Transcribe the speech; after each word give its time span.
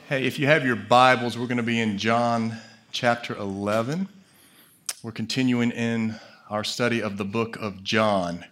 Hey, 0.08 0.24
if 0.24 0.40
you 0.40 0.48
have 0.48 0.66
your 0.66 0.78
Bibles, 0.78 1.38
we're 1.38 1.48
going 1.48 1.58
to 1.58 1.64
be 1.64 1.82
in 1.82 1.98
John 1.98 2.56
chapter 2.94 3.36
11. 3.36 4.08
We're 5.04 5.12
continuing 5.12 5.72
in 5.72 6.16
our 6.50 6.64
study 6.64 7.04
of 7.04 7.18
the 7.18 7.26
book 7.26 7.58
of 7.58 7.84
John. 7.84 8.46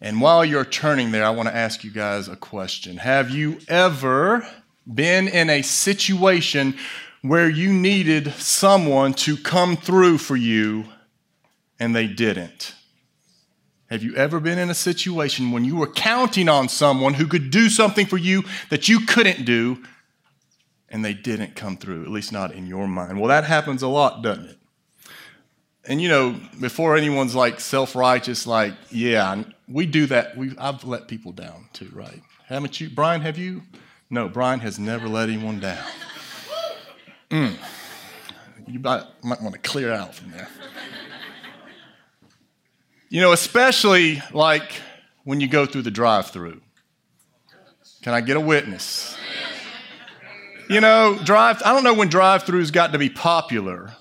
And 0.00 0.20
while 0.20 0.44
you're 0.44 0.64
turning 0.64 1.10
there, 1.10 1.24
I 1.24 1.30
want 1.30 1.48
to 1.48 1.56
ask 1.56 1.82
you 1.82 1.90
guys 1.90 2.28
a 2.28 2.36
question. 2.36 2.98
Have 2.98 3.30
you 3.30 3.58
ever 3.68 4.46
been 4.92 5.26
in 5.28 5.48
a 5.48 5.62
situation 5.62 6.76
where 7.22 7.48
you 7.48 7.72
needed 7.72 8.32
someone 8.34 9.14
to 9.14 9.36
come 9.36 9.76
through 9.76 10.18
for 10.18 10.36
you 10.36 10.84
and 11.80 11.96
they 11.96 12.06
didn't? 12.06 12.74
Have 13.88 14.02
you 14.02 14.14
ever 14.16 14.40
been 14.40 14.58
in 14.58 14.68
a 14.68 14.74
situation 14.74 15.52
when 15.52 15.64
you 15.64 15.76
were 15.76 15.86
counting 15.86 16.48
on 16.48 16.68
someone 16.68 17.14
who 17.14 17.26
could 17.26 17.50
do 17.50 17.68
something 17.68 18.04
for 18.04 18.16
you 18.16 18.42
that 18.68 18.88
you 18.88 19.00
couldn't 19.06 19.44
do 19.44 19.82
and 20.88 21.04
they 21.04 21.14
didn't 21.14 21.56
come 21.56 21.76
through, 21.76 22.02
at 22.02 22.10
least 22.10 22.32
not 22.32 22.52
in 22.52 22.66
your 22.66 22.88
mind? 22.88 23.18
Well, 23.18 23.28
that 23.28 23.44
happens 23.44 23.82
a 23.82 23.88
lot, 23.88 24.22
doesn't 24.22 24.46
it? 24.46 24.58
And 25.84 26.02
you 26.02 26.08
know, 26.08 26.34
before 26.60 26.96
anyone's 26.96 27.34
like 27.34 27.60
self 27.60 27.94
righteous, 27.94 28.44
like, 28.46 28.74
yeah, 28.90 29.44
we 29.68 29.86
do 29.86 30.06
that. 30.06 30.36
We, 30.36 30.56
I've 30.58 30.84
let 30.84 31.08
people 31.08 31.32
down 31.32 31.68
too, 31.72 31.90
right? 31.92 32.22
Haven't 32.46 32.80
you? 32.80 32.88
Brian, 32.90 33.20
have 33.20 33.38
you? 33.38 33.62
No, 34.10 34.28
Brian 34.28 34.60
has 34.60 34.78
never 34.78 35.08
let 35.08 35.28
anyone 35.28 35.60
down. 35.60 35.84
Mm. 37.30 37.56
You 38.68 38.78
might, 38.78 39.04
might 39.22 39.42
want 39.42 39.54
to 39.54 39.60
clear 39.60 39.92
out 39.92 40.14
from 40.14 40.30
there. 40.30 40.48
You 43.08 43.20
know, 43.20 43.32
especially 43.32 44.22
like 44.32 44.80
when 45.24 45.40
you 45.40 45.48
go 45.48 45.66
through 45.66 45.82
the 45.82 45.90
drive 45.90 46.30
through. 46.30 46.60
Can 48.02 48.14
I 48.14 48.20
get 48.20 48.36
a 48.36 48.40
witness? 48.40 49.16
You 50.68 50.80
know, 50.80 51.18
drive, 51.24 51.62
I 51.64 51.72
don't 51.72 51.84
know 51.84 51.94
when 51.94 52.08
drive 52.08 52.44
throughs 52.44 52.72
got 52.72 52.92
to 52.92 52.98
be 52.98 53.08
popular, 53.08 53.92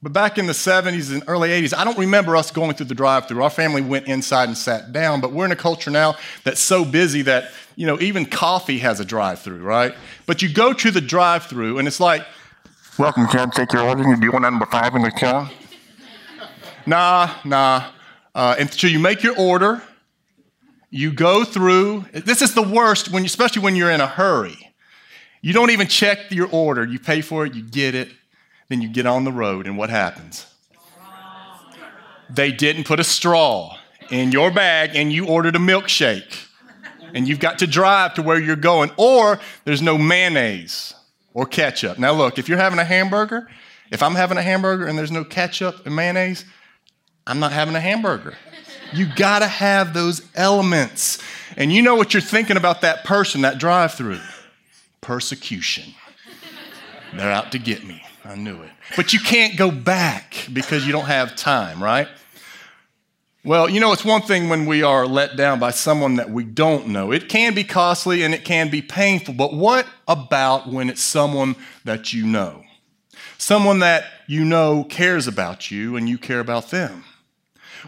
but 0.00 0.12
back 0.12 0.38
in 0.38 0.46
the 0.46 0.52
70s 0.52 1.12
and 1.12 1.24
early 1.26 1.48
80s, 1.48 1.76
I 1.76 1.84
don't 1.84 1.98
remember 1.98 2.36
us 2.36 2.52
going 2.52 2.74
through 2.74 2.86
the 2.86 2.94
drive 2.94 3.26
through. 3.26 3.42
Our 3.42 3.50
family 3.50 3.82
went 3.82 4.06
inside 4.06 4.48
and 4.48 4.56
sat 4.56 4.92
down, 4.92 5.20
but 5.20 5.32
we're 5.32 5.44
in 5.44 5.52
a 5.52 5.56
culture 5.56 5.90
now 5.90 6.14
that's 6.44 6.60
so 6.60 6.84
busy 6.84 7.22
that, 7.22 7.50
you 7.74 7.86
know, 7.86 8.00
even 8.00 8.24
coffee 8.24 8.78
has 8.78 9.00
a 9.00 9.04
drive 9.04 9.40
through, 9.40 9.62
right? 9.62 9.92
But 10.26 10.40
you 10.40 10.52
go 10.52 10.72
to 10.72 10.90
the 10.92 11.00
drive 11.00 11.46
through 11.46 11.78
and 11.78 11.88
it's 11.88 12.00
like, 12.00 12.24
Welcome, 12.98 13.28
can 13.28 13.40
I 13.40 13.46
take 13.46 13.72
your 13.72 13.82
order? 13.82 14.02
Do 14.02 14.24
you 14.24 14.32
want 14.32 14.42
number 14.42 14.66
five 14.66 14.92
in 14.96 15.02
the 15.02 15.12
car? 15.12 15.48
nah, 16.86 17.32
nah. 17.44 17.90
Uh, 18.34 18.56
and 18.58 18.72
so 18.72 18.88
you 18.88 18.98
make 18.98 19.22
your 19.22 19.38
order, 19.38 19.80
you 20.90 21.12
go 21.12 21.44
through. 21.44 22.06
This 22.12 22.42
is 22.42 22.54
the 22.54 22.62
worst, 22.62 23.12
when, 23.12 23.24
especially 23.24 23.62
when 23.62 23.76
you're 23.76 23.92
in 23.92 24.00
a 24.00 24.06
hurry. 24.08 24.74
You 25.42 25.52
don't 25.52 25.70
even 25.70 25.86
check 25.86 26.32
your 26.32 26.48
order. 26.50 26.84
You 26.84 26.98
pay 26.98 27.20
for 27.20 27.46
it, 27.46 27.54
you 27.54 27.62
get 27.62 27.94
it, 27.94 28.08
then 28.68 28.82
you 28.82 28.88
get 28.88 29.06
on 29.06 29.24
the 29.24 29.32
road, 29.32 29.66
and 29.66 29.76
what 29.76 29.90
happens? 29.90 30.46
They 32.30 32.52
didn't 32.52 32.84
put 32.84 33.00
a 33.00 33.04
straw 33.04 33.78
in 34.10 34.32
your 34.32 34.50
bag, 34.50 34.90
and 34.94 35.12
you 35.12 35.26
ordered 35.26 35.56
a 35.56 35.58
milkshake. 35.58 36.46
And 37.14 37.26
you've 37.26 37.40
got 37.40 37.60
to 37.60 37.66
drive 37.66 38.14
to 38.14 38.22
where 38.22 38.38
you're 38.38 38.56
going, 38.56 38.90
or 38.98 39.40
there's 39.64 39.80
no 39.80 39.96
mayonnaise 39.96 40.94
or 41.32 41.46
ketchup. 41.46 41.98
Now, 41.98 42.12
look, 42.12 42.38
if 42.38 42.48
you're 42.48 42.58
having 42.58 42.78
a 42.78 42.84
hamburger, 42.84 43.48
if 43.90 44.02
I'm 44.02 44.14
having 44.14 44.36
a 44.36 44.42
hamburger 44.42 44.86
and 44.86 44.98
there's 44.98 45.10
no 45.10 45.24
ketchup 45.24 45.86
and 45.86 45.96
mayonnaise, 45.96 46.44
I'm 47.26 47.40
not 47.40 47.52
having 47.52 47.74
a 47.74 47.80
hamburger. 47.80 48.36
You 48.92 49.06
gotta 49.16 49.46
have 49.46 49.94
those 49.94 50.22
elements. 50.34 51.18
And 51.56 51.72
you 51.72 51.80
know 51.80 51.94
what 51.94 52.12
you're 52.12 52.20
thinking 52.20 52.56
about 52.58 52.82
that 52.82 53.04
person, 53.04 53.40
that 53.42 53.58
drive 53.58 53.94
through 53.94 54.20
persecution. 55.00 55.94
They're 57.14 57.32
out 57.32 57.52
to 57.52 57.58
get 57.58 57.86
me. 57.86 58.02
I 58.28 58.34
knew 58.34 58.60
it. 58.60 58.70
But 58.94 59.14
you 59.14 59.20
can't 59.20 59.56
go 59.56 59.70
back 59.70 60.46
because 60.52 60.86
you 60.86 60.92
don't 60.92 61.06
have 61.06 61.34
time, 61.34 61.82
right? 61.82 62.08
Well, 63.42 63.70
you 63.70 63.80
know, 63.80 63.92
it's 63.92 64.04
one 64.04 64.20
thing 64.20 64.50
when 64.50 64.66
we 64.66 64.82
are 64.82 65.06
let 65.06 65.38
down 65.38 65.58
by 65.58 65.70
someone 65.70 66.16
that 66.16 66.28
we 66.28 66.44
don't 66.44 66.88
know. 66.88 67.10
It 67.10 67.30
can 67.30 67.54
be 67.54 67.64
costly 67.64 68.22
and 68.22 68.34
it 68.34 68.44
can 68.44 68.68
be 68.68 68.82
painful, 68.82 69.32
but 69.32 69.54
what 69.54 69.86
about 70.06 70.68
when 70.68 70.90
it's 70.90 71.02
someone 71.02 71.56
that 71.84 72.12
you 72.12 72.26
know? 72.26 72.64
Someone 73.38 73.78
that 73.78 74.04
you 74.26 74.44
know 74.44 74.84
cares 74.84 75.26
about 75.26 75.70
you 75.70 75.96
and 75.96 76.06
you 76.06 76.18
care 76.18 76.40
about 76.40 76.68
them. 76.70 77.04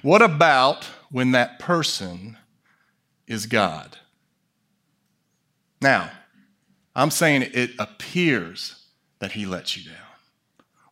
What 0.01 0.23
about 0.23 0.85
when 1.11 1.33
that 1.33 1.59
person 1.59 2.39
is 3.27 3.45
God? 3.45 3.99
Now, 5.83 6.11
I'm 6.97 7.11
saying 7.11 7.51
it 7.53 7.73
appears 7.79 8.87
that 9.19 9.33
he 9.33 9.45
lets 9.45 9.77
you 9.77 9.91
down. 9.91 10.10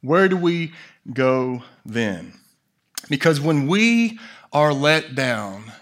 Where 0.01 0.29
do 0.29 0.37
we 0.37 0.73
go 1.13 1.63
then? 1.85 2.35
Because 3.09 3.41
when 3.41 3.67
we 3.67 4.19
are 4.53 4.73
let 4.73 5.15
down, 5.15 5.73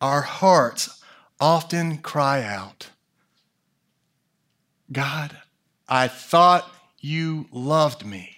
our 0.00 0.22
hearts 0.22 1.02
often 1.40 1.98
cry 1.98 2.42
out, 2.42 2.90
God, 4.90 5.36
I 5.88 6.08
thought 6.08 6.70
you 7.00 7.46
loved 7.52 8.04
me. 8.06 8.34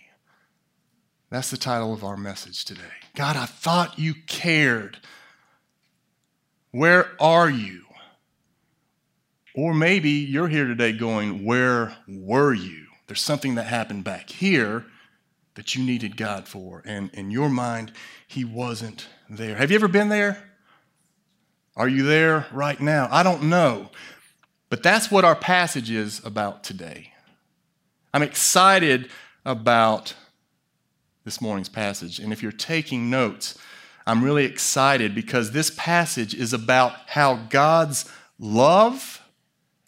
That's 1.31 1.51
the 1.51 1.57
title 1.57 1.93
of 1.93 2.03
our 2.03 2.17
message 2.17 2.65
today. 2.65 2.83
God, 3.15 3.37
I 3.37 3.47
thought 3.47 3.99
you 3.99 4.15
cared. 4.27 4.99
Where 6.73 7.13
are 7.21 7.49
you? 7.49 7.85
Or 9.55 9.75
maybe 9.75 10.11
you're 10.11 10.49
here 10.49 10.67
today 10.67 10.93
going, 10.93 11.45
Where 11.45 11.97
were 12.09 12.55
you? 12.55 12.87
There's 13.11 13.21
something 13.21 13.57
that 13.57 13.67
happened 13.67 14.05
back 14.05 14.31
here 14.31 14.85
that 15.57 15.75
you 15.75 15.85
needed 15.85 16.17
God 16.17 16.47
for. 16.47 16.81
And 16.85 17.11
in 17.13 17.33
your 17.33 17.49
mind, 17.49 17.91
He 18.29 18.45
wasn't 18.45 19.09
there. 19.29 19.57
Have 19.57 19.73
you 19.73 19.75
ever 19.75 19.89
been 19.89 20.11
there? 20.11 20.41
Are 21.75 21.89
you 21.89 22.05
there 22.05 22.47
right 22.53 22.79
now? 22.79 23.09
I 23.11 23.25
don't 23.25 23.43
know. 23.43 23.91
But 24.69 24.85
that's 24.85 25.11
what 25.11 25.25
our 25.25 25.35
passage 25.35 25.91
is 25.91 26.25
about 26.25 26.63
today. 26.63 27.13
I'm 28.15 28.23
excited 28.23 29.11
about 29.45 30.15
this 31.25 31.41
morning's 31.41 31.69
passage. 31.69 32.21
And 32.21 32.33
if 32.33 32.45
you're 32.45 32.53
taking 32.53 33.11
notes, 33.11 33.59
I'm 34.07 34.23
really 34.23 34.45
excited 34.45 35.17
because 35.17 35.51
this 35.51 35.73
passage 35.77 36.33
is 36.33 36.53
about 36.53 36.93
how 37.09 37.47
God's 37.51 38.09
love 38.39 39.21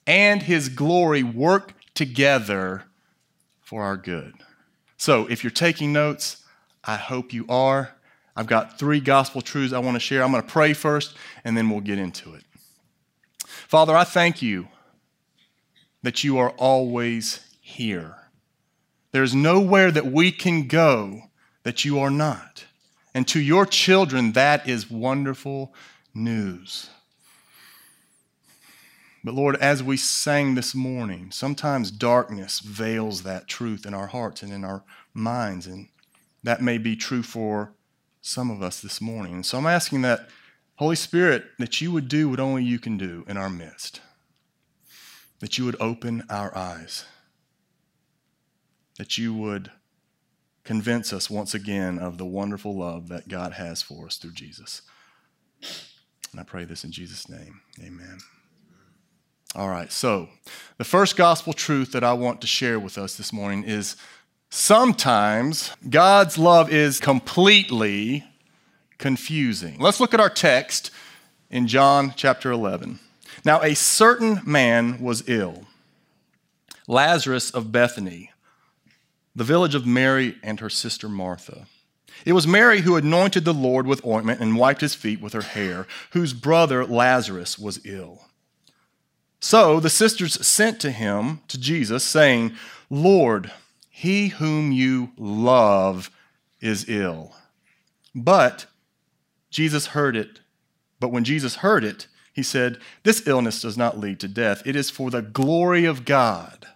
and 0.09 0.43
his 0.43 0.69
glory 0.69 1.23
work 1.23 1.75
together 1.95 2.87
for 3.73 3.83
our 3.85 3.97
good. 3.97 4.35
So, 4.99 5.27
if 5.29 5.43
you're 5.43 5.51
taking 5.51 5.95
notes, 5.95 6.45
I 6.85 6.97
hope 6.97 7.33
you 7.33 7.47
are. 7.49 7.95
I've 8.37 8.47
got 8.47 8.79
three 8.79 9.01
gospel 9.01 9.41
truths 9.41 9.73
I 9.73 9.79
want 9.79 9.95
to 9.95 9.99
share. 9.99 10.23
I'm 10.23 10.31
going 10.31 10.43
to 10.43 10.49
pray 10.49 10.75
first, 10.75 11.17
and 11.43 11.57
then 11.57 11.71
we'll 11.71 11.81
get 11.81 11.99
into 11.99 12.35
it. 12.35 12.45
Father, 13.47 13.97
I 13.97 14.05
thank 14.05 14.43
you 14.43 14.69
that 16.03 16.23
you 16.23 16.37
are 16.37 16.51
always 16.59 17.41
here. 17.63 18.17
There's 19.11 19.35
nowhere 19.35 19.91
that 19.91 20.05
we 20.05 20.33
can 20.33 20.69
go 20.69 21.23
that 21.63 21.83
you 21.83 21.99
are 21.99 22.11
not. 22.11 22.67
And 23.15 23.27
to 23.29 23.41
your 23.41 23.65
children, 23.65 24.33
that 24.33 24.69
is 24.69 24.91
wonderful 24.91 25.73
news. 26.13 26.91
But 29.25 29.35
Lord, 29.35 29.57
as 29.57 29.83
we 29.83 29.97
sang 29.97 30.55
this 30.55 30.75
morning, 30.75 31.31
sometimes 31.31 31.91
darkness 31.91 32.59
veils 32.59 33.23
that 33.23 33.47
truth 33.47 33.87
in 33.87 33.95
our 33.95 34.09
hearts 34.09 34.43
and 34.43 34.53
in 34.53 34.65
our 34.65 34.83
minds. 35.15 35.67
And 35.67 35.89
that 36.43 36.61
may 36.61 36.79
be 36.79 36.97
true 36.97 37.23
for 37.23 37.73
some 38.21 38.51
of 38.51 38.63
us 38.63 38.81
this 38.81 39.01
morning. 39.01 39.35
And 39.35 39.47
so 39.47 39.59
I'm 39.59 39.67
asking 39.67 40.03
that, 40.03 40.29
Holy 40.77 40.97
Spirit, 40.97 41.45
that 41.59 41.81
you 41.81 41.93
would 41.93 42.09
do 42.09 42.29
what 42.29 42.41
only 42.41 42.65
you 42.65 42.79
can 42.79 42.97
do 42.97 43.25
in 43.29 43.37
our 43.37 43.51
midst, 43.51 44.01
that 45.39 45.57
you 45.57 45.65
would 45.65 45.77
open 45.81 46.25
our 46.29 46.57
eyes, 46.57 47.05
that 48.99 49.19
you 49.19 49.33
would 49.35 49.71
convince 50.65 51.13
us 51.13 51.31
once 51.31 51.55
again 51.55 51.99
of 51.99 52.19
the 52.19 52.25
wonderful 52.25 52.77
love 52.77 53.09
that 53.09 53.29
God 53.29 53.53
has 53.53 53.83
for 53.83 54.07
us 54.07 54.17
through 54.17 54.33
Jesus. 54.33 54.83
And 56.33 56.41
I 56.41 56.45
pray 56.45 56.65
this 56.65 56.83
in 56.85 56.91
Jesus' 56.91 57.29
name. 57.29 57.61
Amen. 57.81 58.19
All 59.55 59.69
right, 59.69 59.93
so 59.93 60.31
the 60.79 60.85
first 60.85 61.15
gospel 61.15 61.53
truth 61.53 61.93
that 61.93 62.03
I 62.03 62.15
want 62.15 62.41
to 62.41 62.47
share 62.47 62.79
with 62.79 62.97
us 62.97 63.17
this 63.17 63.35
morning 63.35 63.65
is 63.65 63.97
sometimes 64.49 65.77
God's 65.91 66.39
love 66.39 66.73
is 66.73 66.99
completely 66.99 68.25
confusing. 68.97 69.79
Let's 69.79 70.01
look 70.01 70.15
at 70.15 70.21
our 70.21 70.31
text 70.31 70.91
in 71.51 71.67
John 71.67 72.15
chapter 72.17 72.51
11. 72.51 72.99
Now, 73.45 73.61
a 73.61 73.75
certain 73.75 74.41
man 74.47 75.03
was 75.03 75.29
ill, 75.29 75.67
Lazarus 76.89 77.51
of 77.51 77.71
Bethany, 77.71 78.31
the 79.37 79.45
village 79.45 79.75
of 79.75 79.85
Mary 79.87 80.37
and 80.43 80.61
her 80.61 80.71
sister 80.71 81.11
Martha. 81.11 81.67
It 82.25 82.33
was 82.33 82.47
Mary 82.47 82.81
who 82.81 82.97
anointed 82.97 83.45
the 83.45 83.53
Lord 83.53 83.87
with 83.87 84.07
ointment 84.07 84.41
and 84.41 84.57
wiped 84.57 84.81
his 84.81 84.95
feet 84.95 85.21
with 85.21 85.35
her 85.35 85.43
hair, 85.43 85.87
whose 86.13 86.33
brother 86.33 86.87
Lazarus 86.87 87.59
was 87.59 87.85
ill. 87.85 88.23
So 89.43 89.81
the 89.81 89.91
sisters 89.91 90.47
sent 90.47 90.79
to 90.81 90.93
him, 90.93 91.41
to 91.49 91.59
Jesus, 91.59 92.05
saying, 92.05 92.53
Lord, 92.89 93.51
he 93.91 94.29
whom 94.29 94.71
you 94.71 95.11
love 95.19 96.13
is 96.61 96.89
ill. 96.89 97.35
But 98.15 98.67
Jesus 99.51 99.89
heard 99.89 100.15
it. 100.15 100.39
But 101.01 101.11
when 101.11 101.25
Jesus 101.25 101.57
heard 101.57 101.83
it, 101.83 102.07
he 102.33 102.45
said, 102.45 102.79
This 103.03 103.27
illness 103.27 103.61
does 103.61 103.77
not 103.77 103.99
lead 103.99 104.21
to 104.21 104.29
death. 104.29 104.63
It 104.65 104.77
is 104.77 104.91
for 104.91 105.11
the 105.11 105.23
glory 105.23 105.85
of 105.87 106.05
God, 106.05 106.69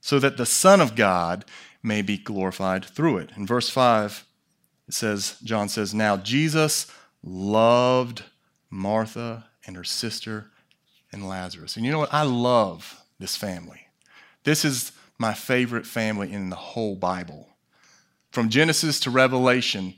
so 0.00 0.18
that 0.18 0.38
the 0.38 0.46
Son 0.46 0.80
of 0.80 0.96
God 0.96 1.44
may 1.82 2.00
be 2.00 2.16
glorified 2.16 2.82
through 2.82 3.18
it. 3.18 3.30
In 3.36 3.46
verse 3.46 3.68
5, 3.68 4.24
it 4.88 4.94
says, 4.94 5.36
John 5.44 5.68
says, 5.68 5.92
Now 5.92 6.16
Jesus 6.16 6.90
loved 7.22 8.24
Martha 8.70 9.50
and 9.66 9.76
her 9.76 9.84
sister 9.84 10.49
and 11.12 11.28
Lazarus. 11.28 11.76
And 11.76 11.84
you 11.84 11.92
know 11.92 11.98
what? 11.98 12.14
I 12.14 12.22
love 12.22 13.02
this 13.18 13.36
family. 13.36 13.86
This 14.44 14.64
is 14.64 14.92
my 15.18 15.34
favorite 15.34 15.86
family 15.86 16.32
in 16.32 16.50
the 16.50 16.56
whole 16.56 16.96
Bible. 16.96 17.48
From 18.30 18.48
Genesis 18.48 19.00
to 19.00 19.10
Revelation, 19.10 19.94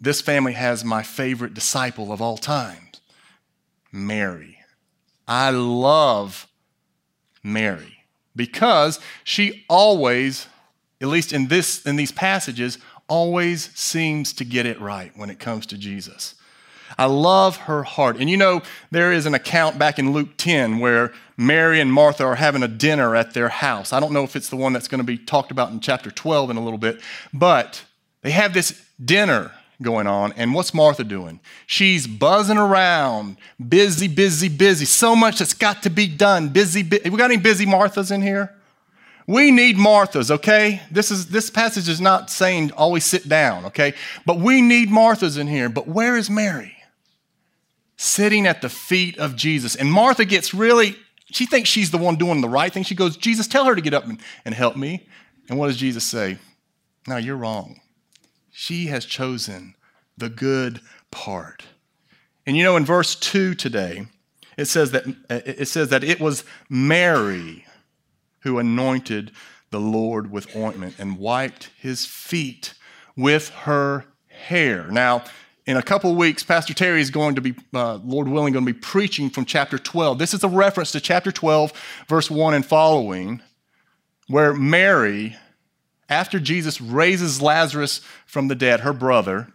this 0.00 0.20
family 0.20 0.52
has 0.52 0.84
my 0.84 1.02
favorite 1.02 1.54
disciple 1.54 2.12
of 2.12 2.20
all 2.20 2.36
time 2.36 2.88
Mary. 3.90 4.58
I 5.28 5.50
love 5.50 6.48
Mary 7.42 8.04
because 8.34 8.98
she 9.24 9.64
always, 9.68 10.46
at 11.00 11.08
least 11.08 11.32
in 11.32 11.48
this 11.48 11.84
in 11.84 11.96
these 11.96 12.12
passages, 12.12 12.78
always 13.08 13.70
seems 13.78 14.32
to 14.34 14.44
get 14.44 14.66
it 14.66 14.80
right 14.80 15.12
when 15.16 15.30
it 15.30 15.38
comes 15.38 15.66
to 15.66 15.78
Jesus. 15.78 16.34
I 16.98 17.06
love 17.06 17.56
her 17.56 17.82
heart. 17.82 18.16
And 18.18 18.28
you 18.28 18.36
know, 18.36 18.62
there 18.90 19.12
is 19.12 19.26
an 19.26 19.34
account 19.34 19.78
back 19.78 19.98
in 19.98 20.12
Luke 20.12 20.36
10 20.36 20.78
where 20.78 21.12
Mary 21.36 21.80
and 21.80 21.92
Martha 21.92 22.24
are 22.24 22.36
having 22.36 22.62
a 22.62 22.68
dinner 22.68 23.16
at 23.16 23.34
their 23.34 23.48
house. 23.48 23.92
I 23.92 24.00
don't 24.00 24.12
know 24.12 24.24
if 24.24 24.36
it's 24.36 24.48
the 24.48 24.56
one 24.56 24.72
that's 24.72 24.88
going 24.88 25.00
to 25.00 25.04
be 25.04 25.18
talked 25.18 25.50
about 25.50 25.70
in 25.70 25.80
chapter 25.80 26.10
12 26.10 26.50
in 26.50 26.56
a 26.56 26.62
little 26.62 26.78
bit, 26.78 27.00
but 27.32 27.84
they 28.22 28.30
have 28.30 28.54
this 28.54 28.84
dinner 29.02 29.52
going 29.82 30.06
on. 30.06 30.32
And 30.32 30.54
what's 30.54 30.72
Martha 30.72 31.04
doing? 31.04 31.40
She's 31.66 32.06
buzzing 32.06 32.58
around, 32.58 33.36
busy, 33.68 34.08
busy, 34.08 34.48
busy. 34.48 34.84
So 34.84 35.16
much 35.16 35.38
that's 35.38 35.54
got 35.54 35.82
to 35.82 35.90
be 35.90 36.06
done. 36.06 36.48
Busy, 36.48 36.82
busy. 36.82 37.10
We 37.10 37.18
got 37.18 37.30
any 37.30 37.40
busy 37.40 37.66
Marthas 37.66 38.12
in 38.12 38.22
here? 38.22 38.54
We 39.26 39.50
need 39.50 39.76
Marthas, 39.76 40.30
okay? 40.30 40.82
This 40.90 41.10
is 41.10 41.28
this 41.28 41.48
passage 41.48 41.88
is 41.88 42.00
not 42.00 42.28
saying 42.28 42.72
always 42.72 43.04
sit 43.04 43.28
down, 43.28 43.66
okay? 43.66 43.94
But 44.26 44.40
we 44.40 44.60
need 44.60 44.88
Marthas 44.88 45.38
in 45.38 45.46
here. 45.46 45.68
But 45.68 45.86
where 45.86 46.16
is 46.16 46.28
Mary? 46.28 46.76
Sitting 48.02 48.48
at 48.48 48.62
the 48.62 48.68
feet 48.68 49.16
of 49.16 49.36
Jesus. 49.36 49.76
And 49.76 49.92
Martha 49.92 50.24
gets 50.24 50.52
really, 50.52 50.96
she 51.30 51.46
thinks 51.46 51.68
she's 51.68 51.92
the 51.92 51.98
one 51.98 52.16
doing 52.16 52.40
the 52.40 52.48
right 52.48 52.72
thing. 52.72 52.82
She 52.82 52.96
goes, 52.96 53.16
Jesus, 53.16 53.46
tell 53.46 53.64
her 53.64 53.76
to 53.76 53.80
get 53.80 53.94
up 53.94 54.04
and, 54.04 54.18
and 54.44 54.56
help 54.56 54.76
me. 54.76 55.06
And 55.48 55.56
what 55.56 55.68
does 55.68 55.76
Jesus 55.76 56.02
say? 56.02 56.38
No, 57.06 57.16
you're 57.16 57.36
wrong. 57.36 57.80
She 58.50 58.86
has 58.86 59.04
chosen 59.04 59.76
the 60.18 60.28
good 60.28 60.80
part. 61.12 61.62
And 62.44 62.56
you 62.56 62.64
know, 62.64 62.76
in 62.76 62.84
verse 62.84 63.14
2 63.14 63.54
today, 63.54 64.06
it 64.56 64.64
says 64.64 64.90
that 64.90 65.04
it 65.30 65.68
says 65.68 65.90
that 65.90 66.02
it 66.02 66.18
was 66.18 66.42
Mary 66.68 67.66
who 68.40 68.58
anointed 68.58 69.30
the 69.70 69.78
Lord 69.78 70.32
with 70.32 70.56
ointment 70.56 70.96
and 70.98 71.18
wiped 71.18 71.70
his 71.78 72.04
feet 72.04 72.74
with 73.16 73.50
her 73.50 74.06
hair. 74.26 74.88
Now, 74.90 75.22
in 75.66 75.76
a 75.76 75.82
couple 75.82 76.14
weeks, 76.14 76.42
Pastor 76.42 76.74
Terry 76.74 77.00
is 77.00 77.10
going 77.10 77.36
to 77.36 77.40
be, 77.40 77.54
uh, 77.72 77.96
Lord 78.04 78.28
willing, 78.28 78.52
going 78.52 78.66
to 78.66 78.72
be 78.72 78.78
preaching 78.78 79.30
from 79.30 79.44
chapter 79.44 79.78
12. 79.78 80.18
This 80.18 80.34
is 80.34 80.42
a 80.42 80.48
reference 80.48 80.92
to 80.92 81.00
chapter 81.00 81.30
12, 81.30 81.72
verse 82.08 82.30
1 82.30 82.54
and 82.54 82.66
following, 82.66 83.40
where 84.28 84.52
Mary 84.52 85.36
after 86.12 86.38
Jesus 86.38 86.80
raises 86.80 87.40
Lazarus 87.40 88.02
from 88.26 88.48
the 88.48 88.54
dead, 88.54 88.80
her 88.80 88.92
brother, 88.92 89.48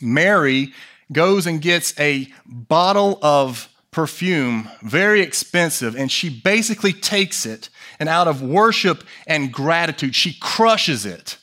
Mary 0.00 0.72
goes 1.10 1.46
and 1.46 1.60
gets 1.60 1.98
a 1.98 2.28
bottle 2.46 3.18
of 3.20 3.68
perfume, 3.90 4.68
very 4.82 5.22
expensive, 5.22 5.96
and 5.96 6.12
she 6.12 6.28
basically 6.28 6.92
takes 6.92 7.44
it 7.44 7.68
and 7.98 8.08
out 8.08 8.28
of 8.28 8.42
worship 8.42 9.02
and 9.26 9.52
gratitude, 9.52 10.14
she 10.14 10.36
crushes 10.38 11.04
it 11.04 11.38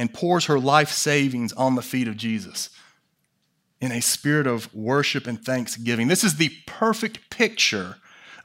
and 0.00 0.14
pours 0.14 0.46
her 0.46 0.58
life 0.58 0.90
savings 0.90 1.52
on 1.52 1.74
the 1.74 1.82
feet 1.82 2.08
of 2.08 2.16
Jesus 2.16 2.70
in 3.82 3.92
a 3.92 4.00
spirit 4.00 4.46
of 4.46 4.74
worship 4.74 5.26
and 5.26 5.44
thanksgiving. 5.44 6.08
This 6.08 6.24
is 6.24 6.36
the 6.36 6.54
perfect 6.64 7.28
picture 7.28 7.96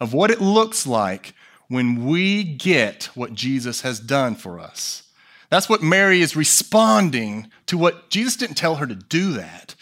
of 0.01 0.13
what 0.13 0.31
it 0.31 0.41
looks 0.41 0.85
like 0.85 1.33
when 1.69 2.05
we 2.05 2.43
get 2.43 3.05
what 3.15 3.33
Jesus 3.33 3.81
has 3.81 4.01
done 4.01 4.35
for 4.35 4.59
us. 4.59 5.03
That's 5.49 5.69
what 5.69 5.81
Mary 5.81 6.19
is 6.19 6.35
responding 6.35 7.49
to 7.67 7.77
what 7.77 8.09
Jesus 8.09 8.35
didn't 8.35 8.57
tell 8.57 8.75
her 8.75 8.85
to 8.85 8.95
do 8.95 9.31
that. 9.31 9.75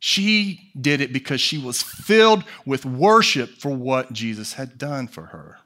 She 0.00 0.72
did 0.78 1.00
it 1.00 1.12
because 1.12 1.40
she 1.40 1.56
was 1.56 1.82
filled 1.82 2.42
with 2.66 2.84
worship 2.84 3.50
for 3.50 3.70
what 3.70 4.12
Jesus 4.12 4.54
had 4.54 4.76
done 4.76 5.06
for 5.06 5.26
her. 5.26 5.58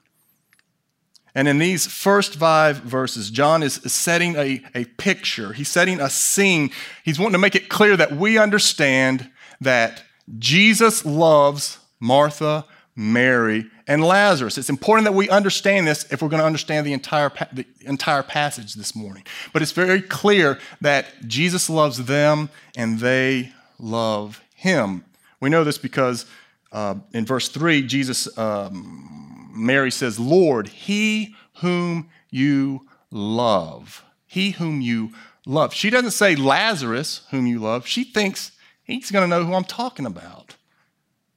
And 1.36 1.48
in 1.48 1.58
these 1.58 1.86
first 1.86 2.36
five 2.36 2.78
verses, 2.78 3.28
John 3.28 3.62
is 3.62 3.74
setting 3.74 4.36
a, 4.36 4.62
a 4.74 4.86
picture. 4.86 5.52
He's 5.52 5.68
setting 5.68 6.00
a 6.00 6.08
scene. 6.08 6.70
He's 7.04 7.18
wanting 7.18 7.34
to 7.34 7.38
make 7.38 7.54
it 7.54 7.68
clear 7.68 7.94
that 7.94 8.12
we 8.12 8.38
understand 8.38 9.30
that 9.60 10.02
Jesus 10.38 11.04
loves 11.04 11.78
Martha, 12.00 12.64
Mary, 12.96 13.66
and 13.86 14.02
Lazarus. 14.02 14.56
It's 14.56 14.70
important 14.70 15.04
that 15.04 15.12
we 15.12 15.28
understand 15.28 15.86
this 15.86 16.10
if 16.10 16.22
we're 16.22 16.30
going 16.30 16.40
to 16.40 16.46
understand 16.46 16.86
the 16.86 16.94
entire, 16.94 17.30
the 17.52 17.66
entire 17.82 18.22
passage 18.22 18.72
this 18.72 18.96
morning. 18.96 19.22
But 19.52 19.60
it's 19.60 19.72
very 19.72 20.00
clear 20.00 20.58
that 20.80 21.28
Jesus 21.28 21.68
loves 21.68 22.06
them 22.06 22.48
and 22.78 22.98
they 22.98 23.52
love 23.78 24.42
him. 24.54 25.04
We 25.40 25.50
know 25.50 25.64
this 25.64 25.76
because 25.76 26.24
uh, 26.72 26.94
in 27.12 27.26
verse 27.26 27.50
3, 27.50 27.82
Jesus, 27.82 28.26
um, 28.38 29.25
Mary 29.56 29.90
says, 29.90 30.18
Lord, 30.18 30.68
he 30.68 31.34
whom 31.58 32.08
you 32.30 32.86
love. 33.10 34.04
He 34.26 34.50
whom 34.52 34.80
you 34.80 35.10
love. 35.46 35.72
She 35.72 35.90
doesn't 35.90 36.10
say 36.10 36.36
Lazarus, 36.36 37.22
whom 37.30 37.46
you 37.46 37.58
love. 37.58 37.86
She 37.86 38.04
thinks 38.04 38.52
he's 38.84 39.10
going 39.10 39.28
to 39.28 39.28
know 39.28 39.44
who 39.44 39.54
I'm 39.54 39.64
talking 39.64 40.06
about. 40.06 40.56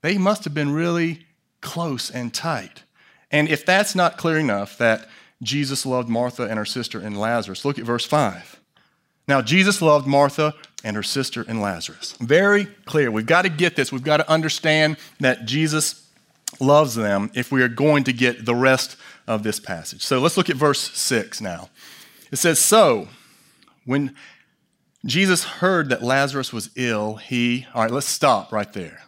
They 0.01 0.17
must 0.17 0.43
have 0.43 0.53
been 0.53 0.71
really 0.73 1.25
close 1.61 2.09
and 2.09 2.33
tight. 2.33 2.83
And 3.31 3.47
if 3.47 3.65
that's 3.65 3.95
not 3.95 4.17
clear 4.17 4.37
enough 4.37 4.77
that 4.77 5.07
Jesus 5.41 5.85
loved 5.85 6.09
Martha 6.09 6.43
and 6.43 6.57
her 6.57 6.65
sister 6.65 6.99
and 6.99 7.19
Lazarus, 7.19 7.63
look 7.63 7.77
at 7.77 7.85
verse 7.85 8.05
5. 8.05 8.59
Now, 9.27 9.41
Jesus 9.41 9.81
loved 9.81 10.07
Martha 10.07 10.55
and 10.83 10.95
her 10.95 11.03
sister 11.03 11.45
and 11.47 11.61
Lazarus. 11.61 12.15
Very 12.19 12.65
clear. 12.85 13.11
We've 13.11 13.25
got 13.25 13.43
to 13.43 13.49
get 13.49 13.75
this. 13.75 13.91
We've 13.91 14.03
got 14.03 14.17
to 14.17 14.29
understand 14.29 14.97
that 15.19 15.45
Jesus 15.45 16.08
loves 16.59 16.95
them 16.95 17.31
if 17.33 17.51
we 17.51 17.61
are 17.61 17.69
going 17.69 18.03
to 18.05 18.13
get 18.13 18.45
the 18.45 18.55
rest 18.55 18.97
of 19.27 19.43
this 19.43 19.59
passage. 19.59 20.03
So 20.03 20.19
let's 20.19 20.37
look 20.37 20.49
at 20.49 20.55
verse 20.55 20.91
6 20.97 21.41
now. 21.41 21.69
It 22.31 22.37
says, 22.37 22.59
So, 22.59 23.07
when 23.85 24.15
Jesus 25.05 25.43
heard 25.43 25.89
that 25.89 26.03
Lazarus 26.03 26.51
was 26.51 26.69
ill, 26.75 27.15
he, 27.15 27.65
all 27.73 27.83
right, 27.83 27.91
let's 27.91 28.07
stop 28.07 28.51
right 28.51 28.71
there 28.73 29.01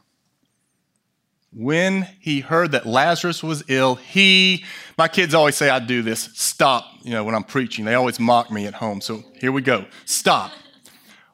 when 1.54 2.08
he 2.20 2.40
heard 2.40 2.72
that 2.72 2.86
Lazarus 2.86 3.44
was 3.44 3.64
ill, 3.68 3.96
he, 3.96 4.64
my 4.98 5.08
kids 5.08 5.34
always 5.34 5.56
say 5.56 5.70
I 5.70 5.80
do 5.80 6.02
this, 6.02 6.30
stop, 6.34 6.86
you 7.04 7.12
know, 7.12 7.24
when 7.24 7.36
I'm 7.36 7.44
preaching. 7.44 7.86
They 7.86 7.96
always 7.96 8.20
mock 8.20 8.52
me 8.52 8.68
at 8.68 8.74
home. 8.74 9.02
So 9.02 9.24
here 9.40 9.52
we 9.52 9.62
go. 9.62 9.86
Stop. 10.06 10.52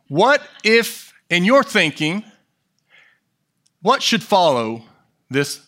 What 0.08 0.42
if, 0.64 1.14
in 1.30 1.46
your 1.46 1.64
thinking, 1.64 2.24
what 3.82 4.02
should 4.02 4.24
follow 4.24 4.84
this 5.30 5.67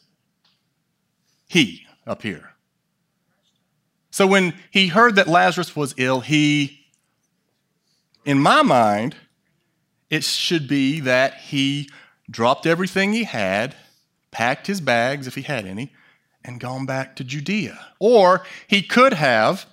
he 1.50 1.86
up 2.08 2.22
here? 2.22 2.54
So 4.12 4.26
when 4.26 4.54
he 4.72 4.88
heard 4.88 5.16
that 5.16 5.28
Lazarus 5.28 5.76
was 5.76 5.94
ill, 5.98 6.22
he, 6.22 6.86
in 8.24 8.40
my 8.40 8.62
mind, 8.62 9.16
it 10.10 10.24
should 10.24 10.68
be 10.68 11.00
that 11.02 11.36
he 11.36 11.90
dropped 12.30 12.66
everything 12.66 13.12
he 13.12 13.26
had 13.26 13.76
packed 14.32 14.68
his 14.68 14.80
bags, 14.80 15.28
if 15.28 15.36
he 15.36 15.42
had 15.42 15.66
any, 15.66 15.92
and 16.46 16.60
gone 16.60 16.86
back 16.86 17.16
to 17.16 17.24
Judea. 17.24 17.80
Or 18.00 18.44
he 18.68 18.82
could 18.82 19.14
have, 19.14 19.66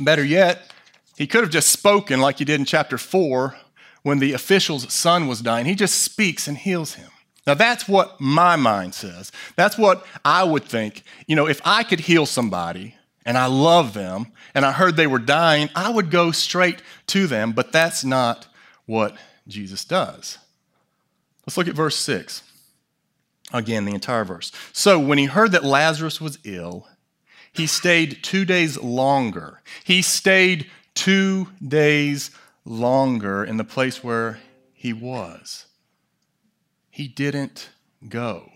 better 0.00 0.24
yet, 0.24 0.72
he 1.16 1.26
could 1.26 1.42
have 1.42 1.50
just 1.50 1.70
spoken 1.70 2.20
like 2.20 2.38
he 2.38 2.44
did 2.44 2.60
in 2.60 2.66
chapter 2.66 2.98
4 2.98 3.56
when 4.02 4.18
the 4.18 4.32
official's 4.32 4.92
son 4.92 5.26
was 5.26 5.40
dying. 5.40 5.66
He 5.66 5.74
just 5.74 6.02
speaks 6.02 6.46
and 6.46 6.56
heals 6.56 6.94
him. 6.94 7.10
Now, 7.46 7.54
that's 7.54 7.88
what 7.88 8.20
my 8.20 8.56
mind 8.56 8.94
says. 8.94 9.32
That's 9.56 9.78
what 9.78 10.06
I 10.24 10.44
would 10.44 10.64
think. 10.64 11.02
You 11.26 11.36
know, 11.36 11.48
if 11.48 11.60
I 11.64 11.82
could 11.82 12.00
heal 12.00 12.26
somebody 12.26 12.94
and 13.24 13.38
I 13.38 13.46
love 13.46 13.94
them 13.94 14.32
and 14.54 14.66
I 14.66 14.72
heard 14.72 14.96
they 14.96 15.06
were 15.06 15.18
dying, 15.18 15.70
I 15.74 15.90
would 15.90 16.10
go 16.10 16.30
straight 16.30 16.82
to 17.08 17.26
them, 17.26 17.52
but 17.52 17.72
that's 17.72 18.04
not 18.04 18.46
what 18.84 19.16
Jesus 19.46 19.84
does. 19.84 20.38
Let's 21.46 21.56
look 21.56 21.68
at 21.68 21.74
verse 21.74 21.96
6. 21.96 22.42
Again, 23.50 23.86
the 23.86 23.94
entire 23.94 24.24
verse. 24.24 24.52
So, 24.74 24.98
when 24.98 25.16
he 25.16 25.24
heard 25.24 25.52
that 25.52 25.64
Lazarus 25.64 26.20
was 26.20 26.38
ill, 26.44 26.86
he 27.50 27.66
stayed 27.66 28.22
two 28.22 28.44
days 28.44 28.78
longer. 28.78 29.62
He 29.84 30.02
stayed 30.02 30.70
two 30.92 31.48
days 31.66 32.30
longer 32.66 33.42
in 33.42 33.56
the 33.56 33.64
place 33.64 34.04
where 34.04 34.38
he 34.74 34.92
was 34.92 35.64
he 36.98 37.06
didn't 37.06 37.70
go. 38.08 38.50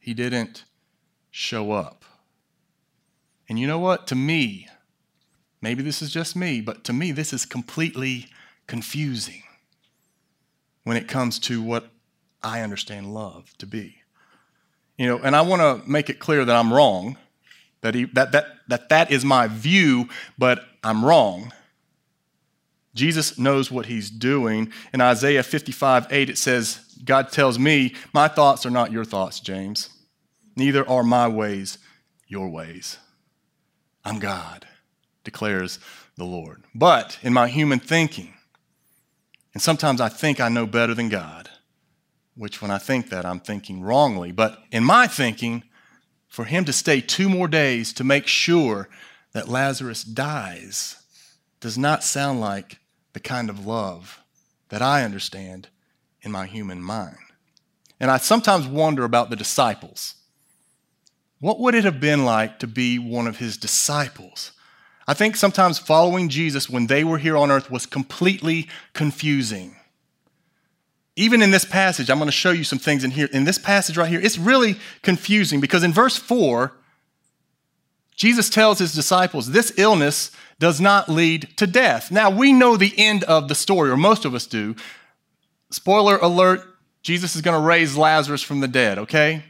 He 0.00 0.12
didn't 0.12 0.64
show 1.30 1.70
up. 1.70 2.04
And 3.48 3.60
you 3.60 3.68
know 3.68 3.78
what? 3.78 4.08
To 4.08 4.16
me, 4.16 4.66
maybe 5.60 5.84
this 5.84 6.02
is 6.02 6.12
just 6.12 6.34
me, 6.34 6.60
but 6.60 6.82
to 6.82 6.92
me, 6.92 7.12
this 7.12 7.32
is 7.32 7.46
completely 7.46 8.26
confusing 8.66 9.44
when 10.82 10.96
it 10.96 11.06
comes 11.06 11.38
to 11.38 11.62
what 11.62 11.90
I 12.42 12.62
understand 12.62 13.14
love 13.14 13.56
to 13.58 13.66
be. 13.66 13.98
You 14.98 15.06
know, 15.06 15.20
and 15.22 15.36
I 15.36 15.42
want 15.42 15.62
to 15.62 15.88
make 15.88 16.10
it 16.10 16.18
clear 16.18 16.44
that 16.44 16.56
I'm 16.56 16.74
wrong, 16.74 17.16
that, 17.82 17.94
he, 17.94 18.06
that, 18.06 18.32
that, 18.32 18.46
that 18.66 18.88
that 18.88 19.12
is 19.12 19.24
my 19.24 19.46
view, 19.46 20.08
but 20.36 20.64
I'm 20.82 21.04
wrong. 21.04 21.52
Jesus 22.94 23.38
knows 23.38 23.70
what 23.70 23.86
he's 23.86 24.10
doing. 24.10 24.70
In 24.92 25.00
Isaiah 25.00 25.42
55 25.42 26.08
8, 26.10 26.30
it 26.30 26.38
says, 26.38 26.80
God 27.04 27.30
tells 27.32 27.58
me, 27.58 27.94
My 28.12 28.28
thoughts 28.28 28.66
are 28.66 28.70
not 28.70 28.92
your 28.92 29.04
thoughts, 29.04 29.40
James. 29.40 29.88
Neither 30.56 30.88
are 30.88 31.02
my 31.02 31.28
ways 31.28 31.78
your 32.26 32.48
ways. 32.48 32.98
I'm 34.04 34.18
God, 34.18 34.66
declares 35.24 35.78
the 36.16 36.24
Lord. 36.24 36.64
But 36.74 37.18
in 37.22 37.32
my 37.32 37.48
human 37.48 37.78
thinking, 37.78 38.34
and 39.54 39.62
sometimes 39.62 40.00
I 40.00 40.08
think 40.08 40.40
I 40.40 40.48
know 40.48 40.66
better 40.66 40.94
than 40.94 41.08
God, 41.08 41.50
which 42.34 42.62
when 42.62 42.70
I 42.70 42.78
think 42.78 43.10
that, 43.10 43.24
I'm 43.24 43.40
thinking 43.40 43.82
wrongly. 43.82 44.32
But 44.32 44.58
in 44.70 44.82
my 44.82 45.06
thinking, 45.06 45.62
for 46.28 46.44
him 46.44 46.64
to 46.64 46.72
stay 46.72 47.00
two 47.00 47.28
more 47.28 47.48
days 47.48 47.92
to 47.94 48.04
make 48.04 48.26
sure 48.26 48.88
that 49.32 49.48
Lazarus 49.48 50.02
dies 50.02 50.96
does 51.60 51.76
not 51.76 52.02
sound 52.02 52.40
like 52.40 52.78
the 53.12 53.20
kind 53.20 53.50
of 53.50 53.66
love 53.66 54.22
that 54.68 54.82
I 54.82 55.04
understand 55.04 55.68
in 56.22 56.32
my 56.32 56.46
human 56.46 56.82
mind. 56.82 57.16
And 58.00 58.10
I 58.10 58.16
sometimes 58.16 58.66
wonder 58.66 59.04
about 59.04 59.30
the 59.30 59.36
disciples. 59.36 60.14
What 61.40 61.60
would 61.60 61.74
it 61.74 61.84
have 61.84 62.00
been 62.00 62.24
like 62.24 62.58
to 62.60 62.66
be 62.66 62.98
one 62.98 63.26
of 63.26 63.38
his 63.38 63.56
disciples? 63.56 64.52
I 65.06 65.14
think 65.14 65.36
sometimes 65.36 65.78
following 65.78 66.28
Jesus 66.28 66.70
when 66.70 66.86
they 66.86 67.04
were 67.04 67.18
here 67.18 67.36
on 67.36 67.50
earth 67.50 67.70
was 67.70 67.86
completely 67.86 68.68
confusing. 68.92 69.76
Even 71.16 71.42
in 71.42 71.50
this 71.50 71.64
passage, 71.64 72.08
I'm 72.08 72.18
going 72.18 72.28
to 72.28 72.32
show 72.32 72.52
you 72.52 72.64
some 72.64 72.78
things 72.78 73.04
in 73.04 73.10
here. 73.10 73.28
In 73.32 73.44
this 73.44 73.58
passage 73.58 73.98
right 73.98 74.08
here, 74.08 74.20
it's 74.20 74.38
really 74.38 74.76
confusing 75.02 75.60
because 75.60 75.82
in 75.82 75.92
verse 75.92 76.16
4, 76.16 76.72
Jesus 78.22 78.48
tells 78.48 78.78
his 78.78 78.92
disciples, 78.92 79.50
This 79.50 79.72
illness 79.76 80.30
does 80.60 80.80
not 80.80 81.08
lead 81.08 81.48
to 81.56 81.66
death. 81.66 82.12
Now, 82.12 82.30
we 82.30 82.52
know 82.52 82.76
the 82.76 82.96
end 82.96 83.24
of 83.24 83.48
the 83.48 83.54
story, 83.56 83.90
or 83.90 83.96
most 83.96 84.24
of 84.24 84.32
us 84.32 84.46
do. 84.46 84.76
Spoiler 85.72 86.18
alert 86.18 86.60
Jesus 87.02 87.34
is 87.34 87.42
going 87.42 87.60
to 87.60 87.66
raise 87.66 87.96
Lazarus 87.96 88.40
from 88.40 88.60
the 88.60 88.68
dead, 88.68 88.96
okay? 89.00 89.42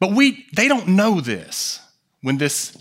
But 0.00 0.10
we, 0.10 0.46
they 0.52 0.66
don't 0.66 0.88
know 0.88 1.20
this 1.20 1.78
when, 2.22 2.38
this 2.38 2.76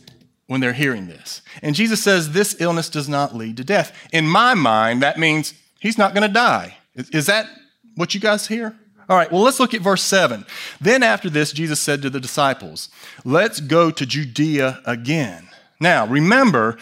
when 0.47 0.59
they're 0.59 0.73
hearing 0.73 1.05
this. 1.05 1.43
And 1.61 1.75
Jesus 1.75 2.03
says, 2.03 2.31
This 2.31 2.59
illness 2.59 2.89
does 2.89 3.07
not 3.07 3.35
lead 3.35 3.57
to 3.57 3.63
death. 3.63 3.95
In 4.11 4.25
my 4.27 4.55
mind, 4.55 5.03
that 5.03 5.19
means 5.19 5.53
he's 5.79 5.99
not 5.99 6.15
going 6.15 6.27
to 6.27 6.33
die. 6.33 6.77
Is, 6.95 7.11
is 7.11 7.25
that 7.27 7.45
what 7.93 8.15
you 8.15 8.19
guys 8.19 8.47
hear? 8.47 8.75
All 9.09 9.17
right, 9.17 9.31
well, 9.31 9.41
let's 9.41 9.59
look 9.59 9.73
at 9.73 9.81
verse 9.81 10.03
7. 10.03 10.45
Then 10.79 11.03
after 11.03 11.29
this, 11.29 11.51
Jesus 11.51 11.79
said 11.79 12.01
to 12.01 12.09
the 12.09 12.19
disciples, 12.19 12.89
Let's 13.25 13.59
go 13.59 13.91
to 13.91 14.05
Judea 14.05 14.81
again. 14.85 15.49
Now, 15.79 16.05
remember, 16.05 16.77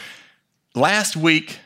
Last 0.75 1.17
week, 1.17 1.59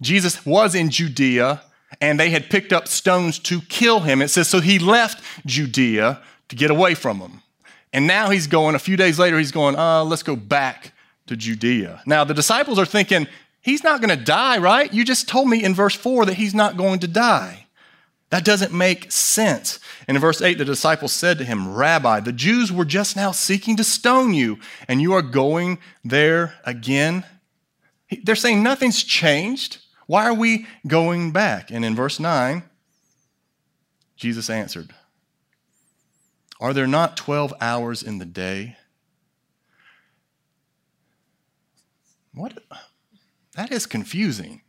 Jesus 0.00 0.44
was 0.46 0.74
in 0.74 0.90
Judea 0.90 1.62
and 2.00 2.18
they 2.18 2.30
had 2.30 2.50
picked 2.50 2.72
up 2.72 2.88
stones 2.88 3.38
to 3.40 3.60
kill 3.62 4.00
him. 4.00 4.22
It 4.22 4.28
says, 4.28 4.48
so 4.48 4.60
he 4.60 4.78
left 4.78 5.22
Judea 5.46 6.20
to 6.48 6.56
get 6.56 6.70
away 6.70 6.94
from 6.94 7.18
them. 7.18 7.42
And 7.92 8.06
now 8.06 8.30
he's 8.30 8.46
going, 8.46 8.74
a 8.74 8.80
few 8.80 8.96
days 8.96 9.18
later, 9.18 9.38
he's 9.38 9.52
going, 9.52 9.76
uh, 9.76 10.02
let's 10.04 10.22
go 10.22 10.34
back 10.34 10.92
to 11.26 11.36
Judea. 11.36 12.02
Now, 12.06 12.24
the 12.24 12.34
disciples 12.34 12.78
are 12.78 12.86
thinking, 12.86 13.28
he's 13.60 13.84
not 13.84 14.00
going 14.00 14.16
to 14.16 14.24
die, 14.24 14.56
right? 14.58 14.92
You 14.92 15.04
just 15.04 15.28
told 15.28 15.48
me 15.48 15.62
in 15.62 15.74
verse 15.74 15.94
4 15.94 16.24
that 16.26 16.34
he's 16.34 16.54
not 16.54 16.78
going 16.78 17.00
to 17.00 17.08
die. 17.08 17.61
That 18.32 18.46
doesn't 18.46 18.72
make 18.72 19.12
sense. 19.12 19.78
And 20.08 20.16
in 20.16 20.20
verse 20.22 20.40
8, 20.40 20.56
the 20.56 20.64
disciples 20.64 21.12
said 21.12 21.36
to 21.36 21.44
him, 21.44 21.74
Rabbi, 21.74 22.20
the 22.20 22.32
Jews 22.32 22.72
were 22.72 22.86
just 22.86 23.14
now 23.14 23.30
seeking 23.30 23.76
to 23.76 23.84
stone 23.84 24.32
you, 24.32 24.58
and 24.88 25.02
you 25.02 25.12
are 25.12 25.20
going 25.20 25.78
there 26.02 26.54
again? 26.64 27.26
They're 28.22 28.34
saying 28.34 28.62
nothing's 28.62 29.04
changed. 29.04 29.82
Why 30.06 30.24
are 30.24 30.32
we 30.32 30.66
going 30.86 31.32
back? 31.32 31.70
And 31.70 31.84
in 31.84 31.94
verse 31.94 32.18
9, 32.18 32.62
Jesus 34.16 34.48
answered, 34.48 34.94
Are 36.58 36.72
there 36.72 36.86
not 36.86 37.18
12 37.18 37.52
hours 37.60 38.02
in 38.02 38.16
the 38.16 38.24
day? 38.24 38.78
What? 42.32 42.62
That 43.56 43.70
is 43.70 43.84
confusing. 43.84 44.62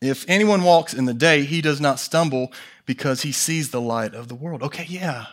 If 0.00 0.24
anyone 0.28 0.62
walks 0.62 0.94
in 0.94 1.06
the 1.06 1.14
day, 1.14 1.44
he 1.44 1.60
does 1.60 1.80
not 1.80 1.98
stumble 1.98 2.52
because 2.86 3.22
he 3.22 3.32
sees 3.32 3.70
the 3.70 3.80
light 3.80 4.14
of 4.14 4.28
the 4.28 4.34
world. 4.34 4.62
Okay, 4.62 4.86
yeah. 4.88 5.26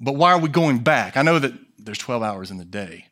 But 0.00 0.16
why 0.16 0.32
are 0.32 0.38
we 0.38 0.48
going 0.48 0.78
back? 0.78 1.16
I 1.16 1.22
know 1.22 1.38
that 1.38 1.52
there's 1.78 1.98
12 1.98 2.22
hours 2.22 2.50
in 2.50 2.56
the 2.56 2.64
day. 2.64 3.06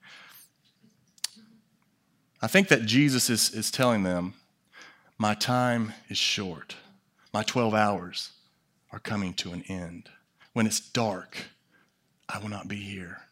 I 2.41 2.47
think 2.47 2.69
that 2.69 2.87
Jesus 2.87 3.31
is, 3.31 3.53
is 3.55 3.71
telling 3.71 4.03
them, 4.03 4.35
My 5.19 5.35
time 5.35 5.93
is 6.09 6.19
short. 6.19 6.77
My 7.33 7.43
12 7.43 7.75
hours 7.75 8.31
are 8.91 8.99
coming 8.99 9.35
to 9.35 9.53
an 9.53 9.63
end. 9.69 10.09
When 10.53 10.67
it's 10.67 10.81
dark, 10.81 11.37
I 12.29 12.39
will 12.39 12.49
not 12.49 12.69
be 12.69 12.77
here. 12.77 13.23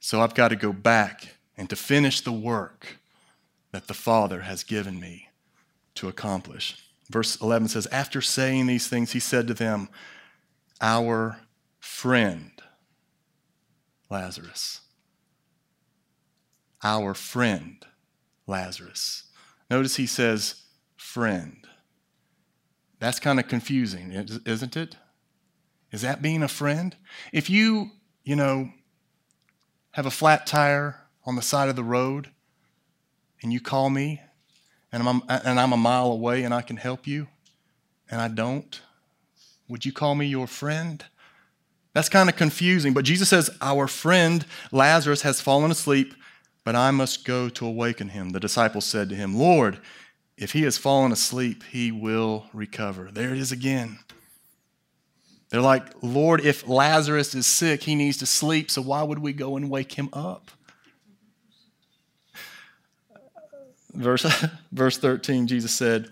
So 0.00 0.20
I've 0.20 0.34
got 0.34 0.48
to 0.48 0.56
go 0.56 0.72
back 0.72 1.34
and 1.56 1.68
to 1.70 1.76
finish 1.76 2.20
the 2.20 2.32
work 2.32 2.98
that 3.74 3.88
the 3.88 3.92
Father 3.92 4.42
has 4.42 4.62
given 4.62 5.00
me 5.00 5.30
to 5.96 6.06
accomplish. 6.06 6.76
Verse 7.10 7.40
11 7.40 7.66
says, 7.66 7.88
After 7.88 8.20
saying 8.20 8.68
these 8.68 8.86
things, 8.86 9.10
he 9.10 9.18
said 9.18 9.48
to 9.48 9.54
them, 9.54 9.88
Our 10.80 11.40
friend, 11.80 12.52
Lazarus, 14.08 14.82
our 16.84 17.14
friend 17.14 17.84
Lazarus. 18.46 19.24
Notice 19.68 19.96
he 19.96 20.06
says, 20.06 20.62
friend. 20.94 21.66
That's 23.00 23.18
kind 23.18 23.40
of 23.40 23.48
confusing, 23.48 24.12
isn't 24.46 24.76
it? 24.76 24.96
Is 25.90 26.02
that 26.02 26.22
being 26.22 26.44
a 26.44 26.48
friend? 26.48 26.94
If 27.32 27.50
you, 27.50 27.90
you 28.22 28.36
know, 28.36 28.70
have 29.90 30.06
a 30.06 30.12
flat 30.12 30.46
tire 30.46 31.00
on 31.26 31.34
the 31.34 31.42
side 31.42 31.68
of 31.68 31.74
the 31.74 31.82
road 31.82 32.30
and 33.44 33.52
you 33.52 33.60
call 33.60 33.90
me 33.90 34.20
and 34.90 35.06
I'm, 35.06 35.22
and 35.28 35.60
I'm 35.60 35.72
a 35.72 35.76
mile 35.76 36.10
away 36.10 36.42
and 36.42 36.52
I 36.52 36.62
can 36.62 36.78
help 36.78 37.06
you 37.06 37.28
and 38.10 38.20
I 38.20 38.28
don't, 38.28 38.80
would 39.68 39.84
you 39.84 39.92
call 39.92 40.14
me 40.14 40.26
your 40.26 40.46
friend? 40.46 41.04
That's 41.92 42.08
kind 42.08 42.28
of 42.28 42.36
confusing, 42.36 42.94
but 42.94 43.04
Jesus 43.04 43.28
says, 43.28 43.50
Our 43.60 43.86
friend 43.86 44.44
Lazarus 44.72 45.22
has 45.22 45.40
fallen 45.40 45.70
asleep, 45.70 46.14
but 46.64 46.74
I 46.74 46.90
must 46.90 47.24
go 47.24 47.48
to 47.50 47.66
awaken 47.66 48.08
him. 48.08 48.30
The 48.30 48.40
disciples 48.40 48.86
said 48.86 49.10
to 49.10 49.14
him, 49.14 49.36
Lord, 49.36 49.78
if 50.36 50.52
he 50.52 50.62
has 50.62 50.78
fallen 50.78 51.12
asleep, 51.12 51.62
he 51.70 51.92
will 51.92 52.46
recover. 52.52 53.10
There 53.12 53.32
it 53.32 53.38
is 53.38 53.52
again. 53.52 53.98
They're 55.50 55.60
like, 55.60 55.84
Lord, 56.02 56.40
if 56.40 56.66
Lazarus 56.66 57.34
is 57.34 57.46
sick, 57.46 57.84
he 57.84 57.94
needs 57.94 58.16
to 58.18 58.26
sleep, 58.26 58.70
so 58.70 58.82
why 58.82 59.02
would 59.02 59.20
we 59.20 59.32
go 59.32 59.56
and 59.56 59.70
wake 59.70 59.92
him 59.92 60.08
up? 60.12 60.50
Verse, 63.94 64.44
verse 64.72 64.98
13, 64.98 65.46
Jesus 65.46 65.72
said, 65.72 66.08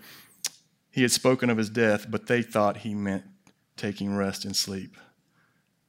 He 0.91 1.01
had 1.01 1.11
spoken 1.11 1.49
of 1.49 1.57
his 1.57 1.69
death, 1.69 2.09
but 2.09 2.27
they 2.27 2.41
thought 2.41 2.77
he 2.77 2.93
meant 2.93 3.23
taking 3.75 4.15
rest 4.15 4.45
and 4.45 4.55
sleep. 4.55 4.97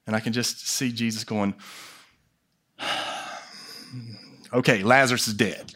And 0.07 0.15
I 0.15 0.21
can 0.21 0.33
just 0.33 0.69
see 0.69 0.93
Jesus 0.93 1.25
going, 1.25 1.55
okay, 4.53 4.83
Lazarus 4.83 5.29
is 5.29 5.35
dead. 5.35 5.73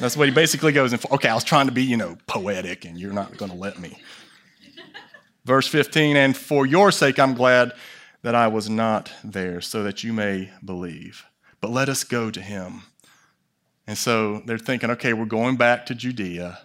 That's 0.00 0.16
what 0.16 0.28
he 0.28 0.34
basically 0.34 0.72
goes 0.72 0.92
in 0.92 0.98
for. 0.98 1.12
Okay, 1.14 1.28
I 1.28 1.34
was 1.34 1.44
trying 1.44 1.66
to 1.66 1.72
be, 1.72 1.82
you 1.82 1.96
know, 1.96 2.16
poetic, 2.26 2.84
and 2.84 2.98
you're 2.98 3.12
not 3.12 3.36
going 3.36 3.50
to 3.50 3.56
let 3.56 3.80
me. 3.80 3.98
Verse 5.44 5.66
15, 5.66 6.16
and 6.16 6.36
for 6.36 6.66
your 6.66 6.92
sake 6.92 7.18
I'm 7.18 7.34
glad 7.34 7.72
that 8.22 8.34
I 8.34 8.48
was 8.48 8.68
not 8.68 9.10
there, 9.24 9.60
so 9.60 9.82
that 9.82 10.04
you 10.04 10.12
may 10.12 10.50
believe. 10.64 11.24
But 11.60 11.70
let 11.70 11.88
us 11.88 12.04
go 12.04 12.30
to 12.30 12.40
him. 12.40 12.82
And 13.88 13.96
so 13.96 14.42
they're 14.44 14.58
thinking, 14.58 14.90
okay, 14.90 15.14
we're 15.14 15.24
going 15.24 15.56
back 15.56 15.86
to 15.86 15.94
Judea. 15.94 16.58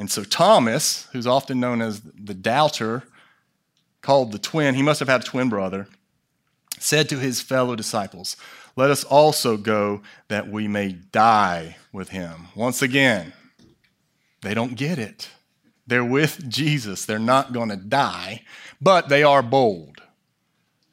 And 0.00 0.10
so 0.10 0.24
Thomas, 0.24 1.06
who's 1.12 1.26
often 1.26 1.60
known 1.60 1.80
as 1.80 2.00
the 2.00 2.34
doubter, 2.34 3.04
called 4.02 4.32
the 4.32 4.38
twin, 4.38 4.74
he 4.74 4.82
must 4.82 4.98
have 4.98 5.08
had 5.08 5.20
a 5.20 5.24
twin 5.24 5.48
brother, 5.48 5.86
said 6.80 7.08
to 7.08 7.20
his 7.20 7.40
fellow 7.40 7.76
disciples, 7.76 8.36
Let 8.74 8.90
us 8.90 9.04
also 9.04 9.56
go 9.56 10.02
that 10.26 10.48
we 10.48 10.66
may 10.66 10.90
die 10.90 11.76
with 11.92 12.08
him. 12.08 12.48
Once 12.56 12.82
again, 12.82 13.32
they 14.42 14.52
don't 14.52 14.74
get 14.74 14.98
it. 14.98 15.30
They're 15.86 16.04
with 16.04 16.48
Jesus. 16.48 17.04
They're 17.04 17.20
not 17.20 17.52
going 17.52 17.68
to 17.68 17.76
die, 17.76 18.42
but 18.80 19.08
they 19.08 19.22
are 19.22 19.42
bold. 19.42 20.02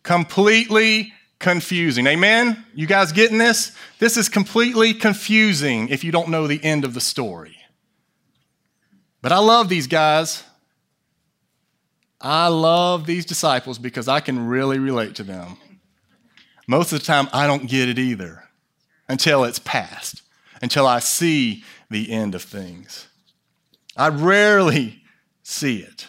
Completely 0.03 1.13
confusing. 1.43 2.07
Amen? 2.07 2.65
You 2.73 2.87
guys 2.87 3.11
getting 3.11 3.37
this? 3.37 3.73
This 3.99 4.15
is 4.15 4.29
completely 4.29 4.93
confusing 4.93 5.89
if 5.89 6.03
you 6.03 6.11
don't 6.11 6.29
know 6.29 6.47
the 6.47 6.63
end 6.63 6.85
of 6.85 6.93
the 6.93 7.01
story. 7.01 7.57
But 9.21 9.33
I 9.33 9.39
love 9.39 9.67
these 9.67 9.85
guys. 9.85 10.43
I 12.21 12.47
love 12.47 13.05
these 13.05 13.25
disciples 13.25 13.77
because 13.77 14.07
I 14.07 14.21
can 14.21 14.47
really 14.47 14.79
relate 14.79 15.15
to 15.15 15.23
them. 15.23 15.57
Most 16.65 16.93
of 16.93 16.99
the 16.99 17.05
time, 17.05 17.27
I 17.33 17.45
don't 17.45 17.69
get 17.69 17.89
it 17.89 17.99
either 17.99 18.45
until 19.09 19.43
it's 19.43 19.59
past, 19.59 20.21
until 20.61 20.87
I 20.87 20.99
see 20.99 21.65
the 21.89 22.09
end 22.09 22.35
of 22.35 22.41
things. 22.41 23.09
I 23.97 24.07
rarely 24.07 25.03
see 25.43 25.79
it. 25.79 26.07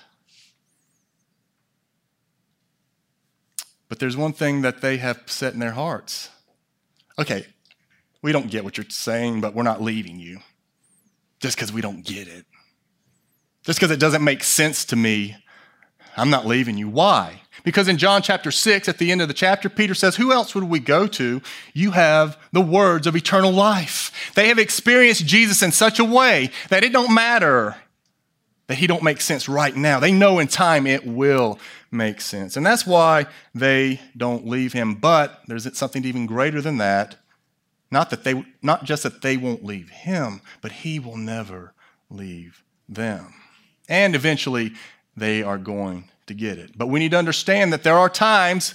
But 3.95 4.01
there's 4.01 4.17
one 4.17 4.33
thing 4.33 4.63
that 4.63 4.81
they 4.81 4.97
have 4.97 5.23
set 5.27 5.55
in 5.55 5.61
their 5.61 5.71
hearts. 5.71 6.29
Okay, 7.17 7.47
we 8.23 8.33
don't 8.33 8.51
get 8.51 8.65
what 8.65 8.77
you're 8.77 8.87
saying, 8.89 9.41
but 9.41 9.55
we're 9.55 9.63
not 9.63 9.81
leaving 9.81 10.19
you 10.19 10.41
just 11.39 11.57
because 11.57 11.73
we 11.73 11.81
don't 11.81 12.05
get 12.05 12.27
it. 12.27 12.45
Just 13.63 13.79
because 13.79 13.93
it 13.93 14.01
doesn't 14.01 14.25
make 14.25 14.43
sense 14.43 14.85
to 14.87 14.97
me, 14.97 15.37
I'm 16.17 16.29
not 16.29 16.45
leaving 16.45 16.77
you. 16.77 16.89
Why? 16.89 17.43
Because 17.63 17.87
in 17.87 17.97
John 17.97 18.21
chapter 18.21 18.51
6, 18.51 18.89
at 18.89 18.99
the 18.99 19.13
end 19.13 19.23
of 19.23 19.29
the 19.29 19.33
chapter, 19.33 19.69
Peter 19.69 19.95
says, 19.95 20.17
Who 20.17 20.33
else 20.33 20.57
would 20.57 20.65
we 20.65 20.81
go 20.81 21.07
to? 21.07 21.41
You 21.73 21.93
have 21.93 22.37
the 22.51 22.61
words 22.61 23.07
of 23.07 23.15
eternal 23.15 23.53
life. 23.53 24.11
They 24.35 24.49
have 24.49 24.59
experienced 24.59 25.25
Jesus 25.25 25.63
in 25.63 25.71
such 25.71 26.01
a 26.01 26.05
way 26.05 26.51
that 26.69 26.83
it 26.83 26.93
don't 26.93 27.15
matter 27.15 27.77
that 28.67 28.79
he 28.79 28.87
don't 28.87 29.03
make 29.03 29.21
sense 29.21 29.49
right 29.49 29.77
now. 29.77 30.01
They 30.01 30.13
know 30.13 30.39
in 30.39 30.49
time 30.49 30.87
it 30.87 31.07
will 31.07 31.59
make 31.91 32.21
sense. 32.21 32.57
And 32.57 32.65
that's 32.65 32.87
why 32.87 33.27
they 33.55 34.01
don't 34.17 34.47
leave 34.47 34.73
him. 34.73 34.95
But 34.95 35.43
there's 35.47 35.77
something 35.77 36.05
even 36.05 36.27
greater 36.27 36.61
than 36.61 36.79
that. 36.79 37.17
Not 37.91 38.11
that 38.11 38.25
they 38.25 38.45
not 38.63 38.85
just 38.85 39.03
that 39.03 39.23
they 39.23 39.37
won't 39.37 39.65
leave 39.65 39.91
him, 39.91 40.41
but 40.61 40.73
he 40.73 40.99
will 40.99 41.17
never 41.17 41.75
leave 42.11 42.63
them. 42.89 43.35
And 43.89 44.15
eventually 44.15 44.73
they 45.17 45.43
are 45.43 45.59
going 45.59 46.11
to 46.27 46.35
get 46.35 46.59
it. 46.59 46.77
But 46.77 46.89
we 46.89 46.99
need 47.01 47.11
to 47.13 47.19
understand 47.19 47.73
that 47.73 47.83
there 47.83 47.99
are 47.99 48.09
times, 48.09 48.75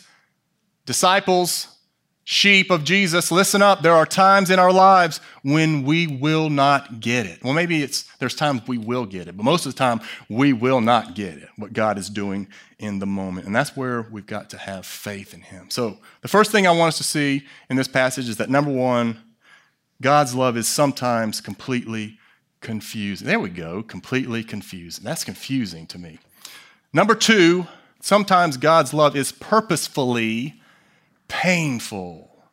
disciples, 0.86 1.79
sheep 2.30 2.70
of 2.70 2.84
Jesus, 2.84 3.32
listen 3.32 3.64
up. 3.64 3.82
There 3.82 3.96
are 3.96 4.06
times 4.06 4.52
in 4.52 4.60
our 4.60 4.72
lives 4.72 5.20
when 5.42 5.82
we 5.84 6.06
will 6.06 6.52
not 6.52 7.00
get 7.00 7.26
it. 7.26 7.44
Well, 7.44 7.54
maybe 7.54 7.82
it's 7.82 8.04
there's 8.20 8.36
times 8.36 8.62
we 8.68 8.78
will 8.78 9.08
get 9.08 9.28
it, 9.28 9.36
but 9.36 9.44
most 9.44 9.66
of 9.66 9.74
the 9.74 9.78
time 9.80 10.00
we 10.30 10.54
will 10.54 10.80
not 10.80 11.16
get 11.16 11.40
it, 11.40 11.50
what 11.56 11.74
God 11.74 11.98
is 11.98 12.08
doing 12.08 12.48
in 12.78 13.00
the 13.00 13.08
moment. 13.08 13.48
And 13.48 13.56
that's 13.56 13.76
where 13.76 14.04
we've 14.12 14.28
got 14.28 14.52
to 14.52 14.60
have 14.60 14.86
faith 14.86 15.34
in 15.34 15.42
Him. 15.42 15.72
So 15.72 15.98
the 16.22 16.28
first 16.28 16.52
thing 16.52 16.68
I 16.68 16.72
want 16.72 16.90
us 16.90 16.98
to 17.00 17.04
see 17.04 17.48
in 17.68 17.78
this 17.78 17.88
passage 17.88 18.30
is 18.30 18.38
that 18.38 18.52
number 18.52 18.72
one, 18.72 19.20
God's 20.00 20.36
love 20.36 20.56
is 20.56 20.68
sometimes 20.68 21.42
completely 21.42 22.20
confusing. 22.62 23.26
There 23.26 23.40
we 23.40 23.50
go, 23.50 23.82
completely 23.82 24.44
confusing. 24.44 25.04
That's 25.04 25.24
confusing 25.24 25.88
to 25.88 25.98
me. 25.98 26.20
Number 26.94 27.16
two, 27.16 27.66
sometimes 28.02 28.56
God's 28.56 28.94
love 28.94 29.16
is 29.16 29.32
purposefully 29.32 30.59
painful. 31.30 32.44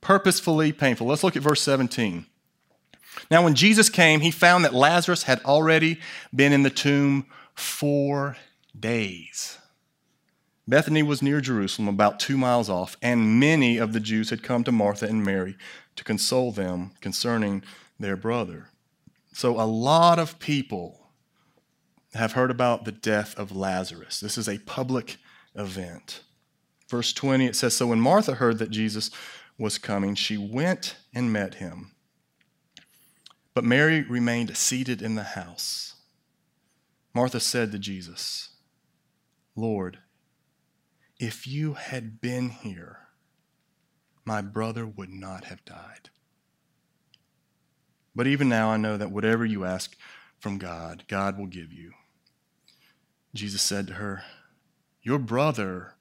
Purposefully 0.00 0.72
painful. 0.72 1.08
Let's 1.08 1.24
look 1.24 1.36
at 1.36 1.42
verse 1.42 1.60
17. 1.62 2.26
Now, 3.30 3.42
when 3.42 3.54
Jesus 3.54 3.88
came, 3.88 4.20
he 4.20 4.30
found 4.30 4.64
that 4.64 4.72
Lazarus 4.72 5.24
had 5.24 5.42
already 5.44 5.98
been 6.34 6.52
in 6.52 6.62
the 6.62 6.70
tomb 6.70 7.26
four 7.54 8.36
days. 8.78 9.58
Bethany 10.68 11.02
was 11.02 11.20
near 11.20 11.40
Jerusalem, 11.40 11.88
about 11.88 12.20
two 12.20 12.38
miles 12.38 12.70
off, 12.70 12.96
and 13.02 13.40
many 13.40 13.76
of 13.78 13.92
the 13.92 13.98
Jews 13.98 14.30
had 14.30 14.44
come 14.44 14.62
to 14.64 14.72
Martha 14.72 15.06
and 15.06 15.24
Mary 15.24 15.56
to 15.96 16.04
console 16.04 16.52
them 16.52 16.92
concerning 17.00 17.64
their 17.98 18.16
brother. 18.16 18.68
So, 19.32 19.60
a 19.60 19.66
lot 19.66 20.20
of 20.20 20.38
people 20.38 21.10
have 22.14 22.32
heard 22.32 22.50
about 22.50 22.84
the 22.84 22.92
death 22.92 23.36
of 23.36 23.54
Lazarus. 23.54 24.20
This 24.20 24.38
is 24.38 24.48
a 24.48 24.58
public 24.60 25.16
event. 25.54 26.22
Verse 26.90 27.12
20, 27.12 27.46
it 27.46 27.54
says 27.54 27.74
So 27.74 27.86
when 27.86 28.00
Martha 28.00 28.34
heard 28.34 28.58
that 28.58 28.70
Jesus 28.70 29.10
was 29.56 29.78
coming, 29.78 30.16
she 30.16 30.36
went 30.36 30.96
and 31.14 31.32
met 31.32 31.54
him. 31.54 31.92
But 33.54 33.64
Mary 33.64 34.02
remained 34.02 34.56
seated 34.56 35.00
in 35.00 35.14
the 35.14 35.22
house. 35.22 35.94
Martha 37.14 37.38
said 37.38 37.70
to 37.70 37.78
Jesus, 37.78 38.48
Lord, 39.54 39.98
if 41.20 41.46
you 41.46 41.74
had 41.74 42.20
been 42.20 42.48
here, 42.48 42.98
my 44.24 44.40
brother 44.40 44.84
would 44.84 45.10
not 45.10 45.44
have 45.44 45.64
died. 45.64 46.10
But 48.16 48.26
even 48.26 48.48
now 48.48 48.70
I 48.70 48.76
know 48.76 48.96
that 48.96 49.12
whatever 49.12 49.44
you 49.44 49.64
ask 49.64 49.96
from 50.40 50.58
God, 50.58 51.04
God 51.06 51.38
will 51.38 51.46
give 51.46 51.72
you. 51.72 51.92
Jesus 53.32 53.62
said 53.62 53.86
to 53.86 53.94
her, 53.94 54.24
Your 55.02 55.18
brother 55.18 55.94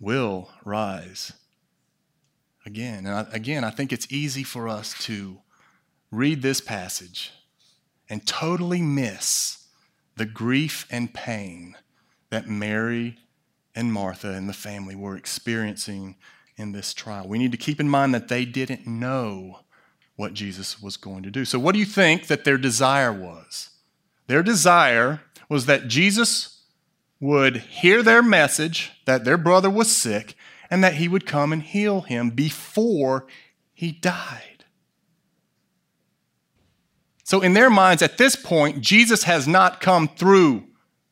will 0.00 0.50
rise 0.64 1.32
again. 2.64 3.06
And 3.06 3.14
I, 3.14 3.26
again, 3.32 3.64
I 3.64 3.70
think 3.70 3.92
it's 3.92 4.10
easy 4.10 4.42
for 4.42 4.68
us 4.68 4.94
to 5.04 5.38
read 6.10 6.42
this 6.42 6.60
passage 6.60 7.32
and 8.08 8.26
totally 8.26 8.82
miss 8.82 9.66
the 10.16 10.26
grief 10.26 10.86
and 10.90 11.12
pain 11.12 11.76
that 12.30 12.48
Mary 12.48 13.18
and 13.74 13.92
Martha 13.92 14.30
and 14.32 14.48
the 14.48 14.54
family 14.54 14.94
were 14.94 15.16
experiencing 15.16 16.16
in 16.56 16.72
this 16.72 16.94
trial. 16.94 17.28
We 17.28 17.38
need 17.38 17.52
to 17.52 17.58
keep 17.58 17.80
in 17.80 17.88
mind 17.88 18.14
that 18.14 18.28
they 18.28 18.44
didn't 18.44 18.86
know 18.86 19.60
what 20.16 20.32
Jesus 20.32 20.80
was 20.80 20.96
going 20.96 21.22
to 21.22 21.30
do. 21.30 21.44
So, 21.44 21.58
what 21.58 21.72
do 21.72 21.78
you 21.78 21.84
think 21.84 22.26
that 22.28 22.44
their 22.44 22.56
desire 22.56 23.12
was? 23.12 23.70
Their 24.26 24.42
desire 24.42 25.20
was 25.48 25.66
that 25.66 25.88
Jesus 25.88 26.55
would 27.20 27.56
hear 27.56 28.02
their 28.02 28.22
message 28.22 28.92
that 29.06 29.24
their 29.24 29.38
brother 29.38 29.70
was 29.70 29.90
sick 29.90 30.34
and 30.70 30.82
that 30.84 30.94
he 30.94 31.08
would 31.08 31.26
come 31.26 31.52
and 31.52 31.62
heal 31.62 32.02
him 32.02 32.30
before 32.30 33.26
he 33.72 33.92
died. 33.92 34.64
So, 37.24 37.40
in 37.40 37.54
their 37.54 37.70
minds, 37.70 38.02
at 38.02 38.18
this 38.18 38.36
point, 38.36 38.80
Jesus 38.80 39.24
has 39.24 39.48
not 39.48 39.80
come 39.80 40.06
through 40.08 40.64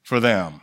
for 0.03 0.21
them. 0.21 0.61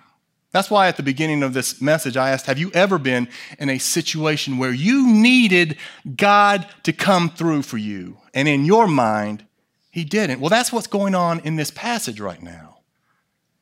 That's 0.51 0.69
why 0.69 0.88
at 0.88 0.97
the 0.97 1.04
beginning 1.04 1.43
of 1.43 1.54
this 1.54 1.82
message, 1.82 2.17
I 2.17 2.30
asked, 2.30 2.45
Have 2.45 2.58
you 2.58 2.71
ever 2.73 2.97
been 2.97 3.27
in 3.58 3.69
a 3.69 3.77
situation 3.77 4.58
where 4.58 4.71
you 4.71 5.08
needed 5.08 5.77
God 6.15 6.67
to 6.84 6.93
come 6.93 7.30
through 7.30 7.63
for 7.63 7.77
you? 7.77 8.17
And 8.34 8.47
in 8.47 8.65
your 8.65 8.88
mind, 8.88 9.45
He 9.89 10.04
didn't. 10.04 10.39
Well, 10.39 10.49
that's 10.49 10.71
what's 10.71 10.88
going 10.88 11.15
on 11.15 11.39
in 11.41 11.56
this 11.56 11.71
passage 11.71 12.19
right 12.19 12.41
now. 12.41 12.70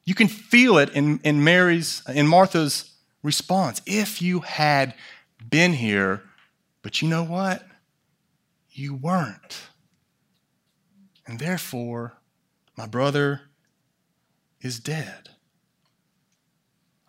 You 0.09 0.15
can 0.15 0.27
feel 0.27 0.79
it 0.79 0.89
in, 0.95 1.19
in 1.23 1.43
Mary's, 1.43 2.01
in 2.11 2.25
Martha's 2.25 2.93
response. 3.21 3.79
If 3.85 4.23
you 4.23 4.39
had 4.39 4.95
been 5.51 5.71
here, 5.71 6.23
but 6.81 6.99
you 6.99 7.07
know 7.07 7.23
what? 7.23 7.63
You 8.71 8.95
weren't. 8.95 9.67
And 11.27 11.37
therefore, 11.37 12.17
my 12.75 12.87
brother 12.87 13.41
is 14.61 14.79
dead. 14.79 15.29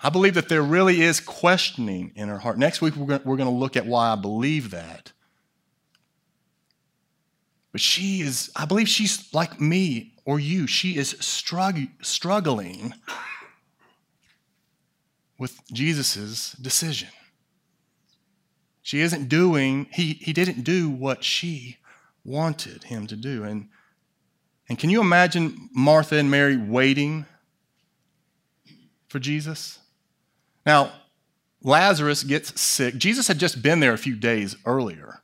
I 0.02 0.10
believe 0.10 0.34
that 0.34 0.50
there 0.50 0.62
really 0.62 1.00
is 1.00 1.20
questioning 1.20 2.12
in 2.16 2.28
her 2.28 2.40
heart. 2.40 2.58
Next 2.58 2.82
week, 2.82 2.96
we're 2.96 3.18
going 3.18 3.38
to 3.38 3.48
look 3.48 3.78
at 3.78 3.86
why 3.86 4.12
I 4.12 4.16
believe 4.16 4.72
that. 4.72 5.12
But 7.72 7.80
she 7.80 8.20
is, 8.20 8.50
I 8.54 8.66
believe 8.66 8.90
she's 8.90 9.32
like 9.32 9.58
me 9.58 10.12
or 10.24 10.38
you, 10.38 10.66
she 10.66 10.96
is 10.96 11.14
strugg- 11.14 11.90
struggling 12.02 12.94
with 15.38 15.60
Jesus' 15.72 16.52
decision. 16.52 17.08
She 18.82 19.00
isn't 19.00 19.28
doing, 19.28 19.86
he, 19.92 20.14
he 20.14 20.32
didn't 20.32 20.62
do 20.62 20.90
what 20.90 21.24
she 21.24 21.78
wanted 22.24 22.84
him 22.84 23.06
to 23.06 23.16
do. 23.16 23.44
And, 23.44 23.68
And 24.68 24.78
can 24.78 24.88
you 24.90 25.00
imagine 25.00 25.68
Martha 25.74 26.16
and 26.16 26.30
Mary 26.30 26.56
waiting 26.56 27.26
for 29.08 29.18
Jesus? 29.18 29.80
Now, 30.64 30.92
Lazarus 31.62 32.22
gets 32.22 32.60
sick. 32.60 32.96
Jesus 32.96 33.26
had 33.26 33.38
just 33.38 33.62
been 33.62 33.80
there 33.80 33.92
a 33.92 33.98
few 33.98 34.14
days 34.14 34.56
earlier. 34.64 35.22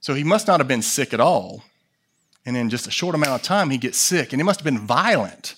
So 0.00 0.14
he 0.14 0.22
must 0.24 0.46
not 0.46 0.60
have 0.60 0.68
been 0.68 0.82
sick 0.82 1.12
at 1.12 1.20
all. 1.20 1.64
And 2.46 2.56
in 2.56 2.70
just 2.70 2.86
a 2.86 2.90
short 2.90 3.14
amount 3.14 3.32
of 3.32 3.42
time, 3.42 3.70
he 3.70 3.78
gets 3.78 3.98
sick. 3.98 4.32
And 4.32 4.40
it 4.40 4.44
must 4.44 4.60
have 4.60 4.64
been 4.64 4.86
violent. 4.86 5.54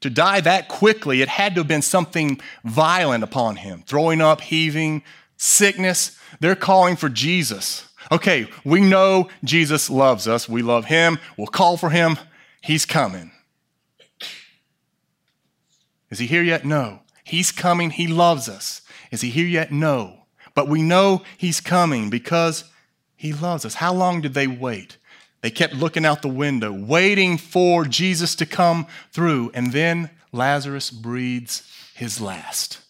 To 0.00 0.10
die 0.10 0.40
that 0.40 0.68
quickly, 0.68 1.22
it 1.22 1.28
had 1.28 1.54
to 1.54 1.60
have 1.60 1.68
been 1.68 1.82
something 1.82 2.40
violent 2.64 3.22
upon 3.22 3.56
him 3.56 3.84
throwing 3.86 4.20
up, 4.20 4.40
heaving, 4.40 5.04
sickness. 5.36 6.18
They're 6.40 6.56
calling 6.56 6.96
for 6.96 7.08
Jesus. 7.08 7.88
Okay, 8.10 8.48
we 8.64 8.80
know 8.80 9.28
Jesus 9.44 9.88
loves 9.88 10.26
us. 10.26 10.48
We 10.48 10.62
love 10.62 10.86
him. 10.86 11.20
We'll 11.36 11.46
call 11.46 11.76
for 11.76 11.90
him. 11.90 12.18
He's 12.60 12.84
coming. 12.84 13.30
Is 16.10 16.18
he 16.18 16.26
here 16.26 16.42
yet? 16.42 16.64
No. 16.64 17.00
He's 17.24 17.52
coming. 17.52 17.90
He 17.90 18.08
loves 18.08 18.48
us. 18.48 18.82
Is 19.12 19.20
he 19.20 19.30
here 19.30 19.46
yet? 19.46 19.70
No. 19.70 20.26
But 20.54 20.68
we 20.68 20.82
know 20.82 21.22
he's 21.38 21.60
coming 21.60 22.10
because 22.10 22.64
he 23.14 23.32
loves 23.32 23.64
us. 23.64 23.74
How 23.74 23.94
long 23.94 24.20
did 24.20 24.34
they 24.34 24.46
wait? 24.46 24.98
They 25.42 25.50
kept 25.50 25.74
looking 25.74 26.06
out 26.06 26.22
the 26.22 26.28
window, 26.28 26.72
waiting 26.72 27.36
for 27.36 27.84
Jesus 27.84 28.34
to 28.36 28.46
come 28.46 28.86
through. 29.10 29.50
And 29.54 29.72
then 29.72 30.10
Lazarus 30.30 30.90
breathes 30.90 31.68
his 31.94 32.20
last. 32.20 32.80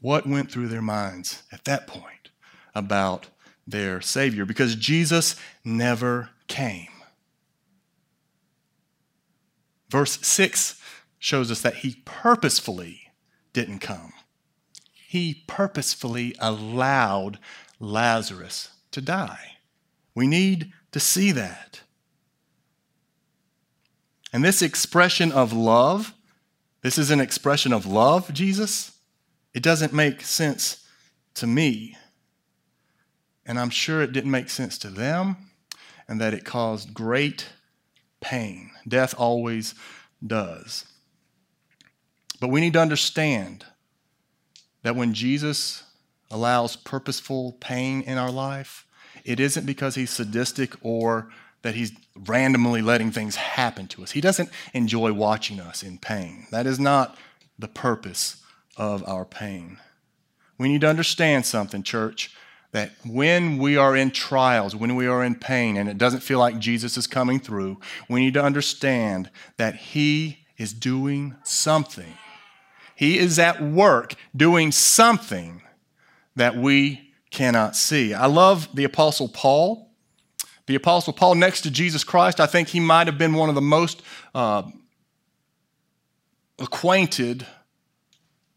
What 0.00 0.26
went 0.26 0.50
through 0.50 0.68
their 0.68 0.82
minds 0.82 1.42
at 1.50 1.64
that 1.64 1.86
point 1.86 2.30
about 2.74 3.28
their 3.66 4.00
Savior? 4.00 4.44
Because 4.44 4.76
Jesus 4.76 5.36
never 5.64 6.30
came. 6.48 6.88
Verse 9.88 10.18
6 10.26 10.80
shows 11.18 11.50
us 11.50 11.62
that 11.62 11.76
he 11.76 12.02
purposefully 12.04 13.12
didn't 13.52 13.78
come. 13.78 14.12
He 14.92 15.44
purposefully 15.46 16.34
allowed 16.40 17.38
Lazarus 17.78 18.70
to 18.90 19.00
die. 19.00 19.56
We 20.14 20.26
need 20.26 20.72
to 20.92 21.00
see 21.00 21.32
that. 21.32 21.80
And 24.32 24.44
this 24.44 24.62
expression 24.62 25.32
of 25.32 25.52
love, 25.52 26.14
this 26.82 26.96
is 26.96 27.10
an 27.10 27.20
expression 27.20 27.72
of 27.72 27.84
love, 27.84 28.32
Jesus. 28.32 28.92
It 29.52 29.62
doesn't 29.62 29.92
make 29.92 30.22
sense 30.22 30.86
to 31.34 31.46
me. 31.46 31.96
And 33.44 33.58
I'm 33.58 33.70
sure 33.70 34.02
it 34.02 34.12
didn't 34.12 34.30
make 34.30 34.48
sense 34.48 34.78
to 34.78 34.88
them, 34.88 35.36
and 36.08 36.20
that 36.20 36.32
it 36.32 36.44
caused 36.44 36.94
great 36.94 37.48
pain. 38.20 38.70
Death 38.86 39.14
always 39.18 39.74
does. 40.24 40.86
But 42.40 42.48
we 42.48 42.60
need 42.60 42.72
to 42.74 42.80
understand 42.80 43.64
that 44.82 44.96
when 44.96 45.14
Jesus 45.14 45.84
allows 46.30 46.76
purposeful 46.76 47.52
pain 47.60 48.02
in 48.02 48.18
our 48.18 48.30
life, 48.30 48.86
it 49.24 49.40
isn't 49.40 49.66
because 49.66 49.94
he's 49.94 50.10
sadistic 50.10 50.74
or 50.82 51.28
that 51.62 51.74
he's 51.74 51.92
randomly 52.16 52.82
letting 52.82 53.12
things 53.12 53.36
happen 53.36 53.86
to 53.88 54.02
us. 54.02 54.10
He 54.10 54.20
doesn't 54.20 54.50
enjoy 54.74 55.12
watching 55.12 55.60
us 55.60 55.82
in 55.82 55.98
pain. 55.98 56.46
That 56.50 56.66
is 56.66 56.80
not 56.80 57.16
the 57.58 57.68
purpose 57.68 58.42
of 58.76 59.06
our 59.08 59.24
pain. 59.24 59.78
We 60.58 60.68
need 60.68 60.80
to 60.82 60.88
understand 60.88 61.46
something, 61.46 61.82
church, 61.82 62.34
that 62.72 62.92
when 63.04 63.58
we 63.58 63.76
are 63.76 63.94
in 63.94 64.10
trials, 64.10 64.74
when 64.74 64.96
we 64.96 65.06
are 65.06 65.22
in 65.22 65.34
pain, 65.34 65.76
and 65.76 65.88
it 65.88 65.98
doesn't 65.98 66.20
feel 66.22 66.38
like 66.38 66.58
Jesus 66.58 66.96
is 66.96 67.06
coming 67.06 67.38
through, 67.38 67.78
we 68.08 68.20
need 68.20 68.34
to 68.34 68.42
understand 68.42 69.30
that 69.56 69.76
he 69.76 70.38
is 70.56 70.72
doing 70.72 71.36
something. 71.44 72.14
He 72.96 73.18
is 73.18 73.38
at 73.38 73.62
work 73.62 74.14
doing 74.34 74.72
something 74.72 75.62
that 76.34 76.56
we 76.56 77.11
cannot 77.32 77.74
see. 77.74 78.14
I 78.14 78.26
love 78.26 78.68
the 78.74 78.84
Apostle 78.84 79.28
Paul. 79.28 79.90
The 80.66 80.76
Apostle 80.76 81.12
Paul, 81.12 81.34
next 81.34 81.62
to 81.62 81.70
Jesus 81.70 82.04
Christ, 82.04 82.38
I 82.38 82.46
think 82.46 82.68
he 82.68 82.78
might 82.78 83.08
have 83.08 83.18
been 83.18 83.34
one 83.34 83.48
of 83.48 83.56
the 83.56 83.60
most 83.60 84.02
uh, 84.34 84.62
acquainted 86.60 87.46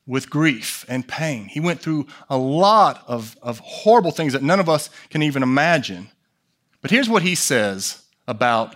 with 0.06 0.30
grief 0.30 0.86
and 0.88 1.08
pain. 1.08 1.48
He 1.48 1.60
went 1.60 1.82
through 1.82 2.06
a 2.30 2.38
lot 2.38 3.04
of, 3.08 3.36
of 3.42 3.60
horrible 3.60 4.12
things 4.12 4.34
that 4.34 4.44
none 4.44 4.60
of 4.60 4.70
us 4.70 4.92
can 5.10 5.24
even 5.24 5.42
imagine. 5.42 6.10
But 6.82 6.92
here's 6.92 7.10
what 7.10 7.24
he 7.24 7.34
says 7.34 8.04
about 8.28 8.76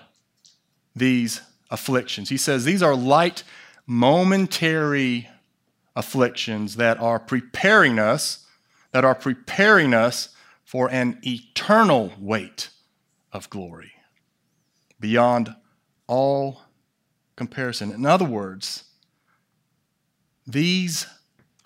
these 0.95 1.41
afflictions. 1.69 2.29
He 2.29 2.37
says, 2.37 2.65
These 2.65 2.81
are 2.81 2.95
light, 2.95 3.43
momentary 3.85 5.29
afflictions 5.95 6.77
that 6.77 6.99
are 6.99 7.19
preparing 7.19 7.99
us 7.99 8.47
that 8.91 9.05
are 9.05 9.15
preparing 9.15 9.93
us 9.93 10.29
for 10.63 10.89
an 10.91 11.19
eternal 11.25 12.13
weight 12.19 12.69
of 13.31 13.49
glory 13.49 13.91
beyond 14.99 15.55
all 16.07 16.61
comparison. 17.35 17.91
In 17.91 18.05
other 18.05 18.25
words, 18.25 18.83
these 20.45 21.07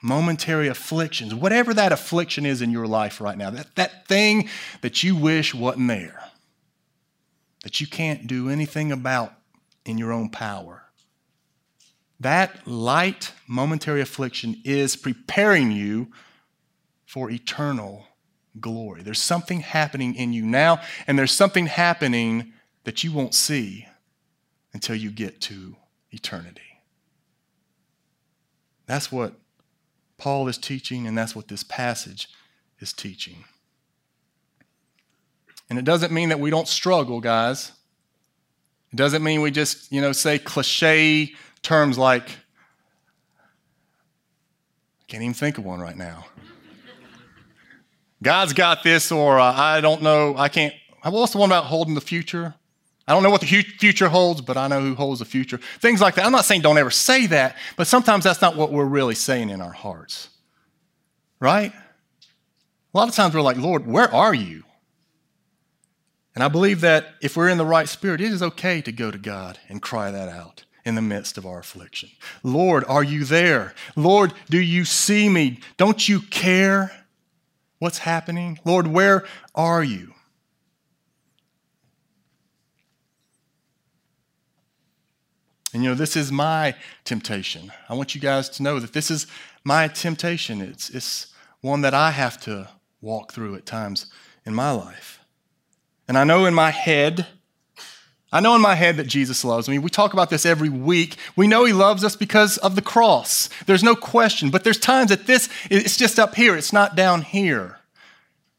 momentary 0.02 0.68
afflictions, 0.68 1.34
whatever 1.34 1.74
that 1.74 1.92
affliction 1.92 2.46
is 2.46 2.62
in 2.62 2.72
your 2.72 2.86
life 2.86 3.22
right 3.22 3.38
now, 3.38 3.50
that, 3.50 3.76
that 3.76 4.08
thing 4.08 4.50
that 4.82 5.02
you 5.02 5.16
wish 5.16 5.54
wasn't 5.54 5.88
there, 5.88 6.22
that 7.64 7.80
you 7.80 7.88
can't 7.88 8.28
do 8.28 8.50
anything 8.50 8.92
about 8.92 9.34
in 9.86 9.98
your 9.98 10.12
own 10.12 10.30
power, 10.30 10.84
that 12.20 12.68
light 12.68 13.32
momentary 13.48 14.02
affliction 14.02 14.62
is 14.64 14.96
preparing 14.96 15.72
you 15.72 16.10
for 17.14 17.30
eternal 17.30 18.08
glory. 18.60 19.04
There's 19.04 19.22
something 19.22 19.60
happening 19.60 20.16
in 20.16 20.34
you 20.34 20.42
now, 20.42 20.82
and 21.06 21.18
there's 21.20 21.32
something 21.32 21.68
happening 21.68 22.54
that 22.86 23.04
you 23.04 23.12
won't 23.12 23.36
see 23.36 23.86
until 24.74 24.96
you 24.96 25.12
get 25.12 25.40
to 25.42 25.76
eternity. 26.10 26.82
That's 28.88 29.12
what 29.12 29.34
Paul 30.18 30.48
is 30.48 30.58
teaching, 30.58 31.06
and 31.06 31.16
that's 31.16 31.36
what 31.36 31.50
this 31.50 31.64
passage 31.64 32.30
is 32.80 32.92
teaching. 32.92 33.46
And 35.70 35.78
it 35.78 35.86
doesn't 35.86 36.12
mean 36.12 36.30
that 36.30 36.40
we 36.40 36.50
don't 36.50 36.68
struggle, 36.68 37.22
guys. 37.22 37.74
It 38.92 38.96
doesn't 38.96 39.22
mean 39.22 39.42
we 39.42 39.52
just, 39.52 39.92
you 39.92 40.02
know, 40.02 40.14
say 40.14 40.40
cliche 40.40 41.36
terms 41.62 41.96
like, 41.96 42.28
I 43.38 45.06
can't 45.08 45.22
even 45.22 45.36
think 45.36 45.60
of 45.60 45.64
one 45.64 45.80
right 45.80 45.96
now. 45.96 46.26
God's 48.24 48.54
got 48.54 48.84
this, 48.84 49.12
or 49.12 49.40
uh, 49.40 49.54
I 49.54 49.82
don't 49.82 50.02
know, 50.02 50.36
I 50.38 50.50
can't. 50.50 50.74
What's 51.04 51.34
the 51.34 51.38
one 51.38 51.50
about 51.50 51.66
holding 51.66 51.94
the 51.94 52.02
future? 52.02 52.56
I 53.08 53.12
don't 53.12 53.22
know 53.22 53.30
what 53.30 53.42
the 53.42 53.48
future 53.48 54.08
holds, 54.08 54.40
but 54.40 54.56
I 54.56 54.68
know 54.68 54.80
who 54.80 54.96
holds 54.96 55.20
the 55.20 55.26
future. 55.26 55.60
Things 55.80 56.00
like 56.00 56.16
that. 56.16 56.26
I'm 56.26 56.32
not 56.32 56.46
saying 56.46 56.62
don't 56.62 56.78
ever 56.78 56.90
say 56.90 57.28
that, 57.28 57.58
but 57.76 57.86
sometimes 57.86 58.24
that's 58.24 58.42
not 58.42 58.56
what 58.56 58.72
we're 58.72 58.86
really 58.86 59.16
saying 59.16 59.50
in 59.50 59.60
our 59.60 59.74
hearts. 59.74 60.30
Right? 61.42 61.74
A 61.74 62.98
lot 62.98 63.10
of 63.10 63.16
times 63.16 63.36
we're 63.36 63.42
like, 63.42 63.58
Lord, 63.58 63.86
where 63.86 64.14
are 64.14 64.34
you? 64.34 64.64
And 66.34 66.44
I 66.44 66.48
believe 66.48 66.82
that 66.82 67.16
if 67.22 67.36
we're 67.36 67.50
in 67.50 67.58
the 67.58 67.66
right 67.66 67.90
spirit, 67.90 68.22
it 68.22 68.32
is 68.32 68.42
okay 68.42 68.82
to 68.82 68.92
go 68.94 69.12
to 69.12 69.18
God 69.18 69.60
and 69.68 69.82
cry 69.82 70.10
that 70.10 70.30
out 70.30 70.64
in 70.86 70.96
the 70.96 71.02
midst 71.02 71.38
of 71.38 71.46
our 71.46 71.60
affliction. 71.60 72.10
Lord, 72.42 72.86
are 72.88 73.04
you 73.04 73.26
there? 73.26 73.74
Lord, 73.98 74.34
do 74.50 74.60
you 74.60 74.86
see 74.86 75.28
me? 75.28 75.60
Don't 75.78 76.08
you 76.08 76.22
care? 76.22 76.92
What's 77.84 77.98
happening? 77.98 78.60
Lord, 78.64 78.88
where 78.88 79.26
are 79.54 79.84
you? 79.84 80.14
And 85.74 85.84
you 85.84 85.90
know, 85.90 85.96
this 85.96 86.16
is 86.16 86.32
my 86.32 86.76
temptation. 87.04 87.74
I 87.90 87.96
want 87.96 88.16
you 88.16 88.22
guys 88.22 88.48
to 88.52 88.64
know 88.64 88.80
that 88.80 88.94
this 88.94 89.12
is 89.12 89.28
my 89.66 89.90
temptation. 89.90 90.62
It's, 90.62 90.92
it's 90.92 91.34
one 91.60 91.82
that 91.82 91.94
I 91.94 92.12
have 92.12 92.40
to 92.44 92.70
walk 93.02 93.34
through 93.34 93.56
at 93.56 93.66
times 93.66 94.06
in 94.46 94.56
my 94.56 94.72
life. 94.72 95.20
And 96.08 96.18
I 96.18 96.24
know 96.24 96.46
in 96.46 96.54
my 96.54 96.72
head, 96.72 97.28
I 98.34 98.40
know 98.40 98.56
in 98.56 98.62
my 98.62 98.74
head 98.74 98.98
that 98.98 99.06
Jesus 99.06 99.46
loves 99.46 99.70
me. 99.70 99.78
We 99.78 99.92
talk 99.92 100.14
about 100.14 100.32
this 100.32 100.44
every 100.44 100.68
week. 100.68 101.18
We 101.36 101.46
know 101.46 101.66
he 101.66 101.72
loves 101.72 102.04
us 102.04 102.16
because 102.16 102.58
of 102.58 102.76
the 102.76 102.82
cross. 102.82 103.48
There's 103.68 103.84
no 103.84 103.96
question. 103.96 104.50
But 104.50 104.64
there's 104.64 104.80
times 104.80 105.12
that 105.12 105.28
this, 105.28 105.50
it's 105.70 105.98
just 105.98 106.18
up 106.18 106.34
here, 106.34 106.58
it's 106.58 106.74
not 106.74 106.96
down 106.96 107.22
here. 107.22 107.78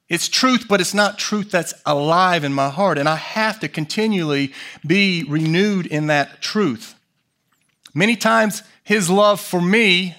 It's 0.08 0.28
truth, 0.28 0.66
but 0.68 0.80
it's 0.80 0.94
not 0.94 1.18
truth 1.18 1.50
that's 1.50 1.74
alive 1.84 2.44
in 2.44 2.52
my 2.52 2.68
heart. 2.68 2.98
And 2.98 3.08
I 3.08 3.16
have 3.16 3.58
to 3.60 3.68
continually 3.68 4.52
be 4.86 5.24
renewed 5.24 5.86
in 5.86 6.06
that 6.06 6.40
truth. 6.40 6.94
Many 7.92 8.14
times, 8.14 8.62
his 8.84 9.10
love 9.10 9.40
for 9.40 9.60
me 9.60 10.14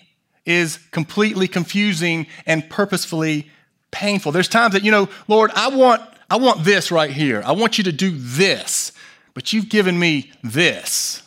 is 0.45 0.79
completely 0.91 1.47
confusing 1.47 2.27
and 2.45 2.69
purposefully 2.69 3.49
painful. 3.91 4.33
There's 4.33 4.49
times 4.49 4.73
that, 4.73 4.83
you 4.83 4.91
know, 4.91 5.07
Lord, 5.29 5.51
I 5.55 5.69
want, 5.69 6.01
I 6.29 6.35
want 6.35 6.65
this 6.65 6.91
right 6.91 7.11
here. 7.11 7.41
I 7.45 7.53
want 7.53 7.77
you 7.77 7.85
to 7.85 7.93
do 7.93 8.11
this. 8.11 8.91
But 9.35 9.53
you've 9.53 9.69
given 9.69 9.99
me 9.99 10.31
this. 10.41 11.21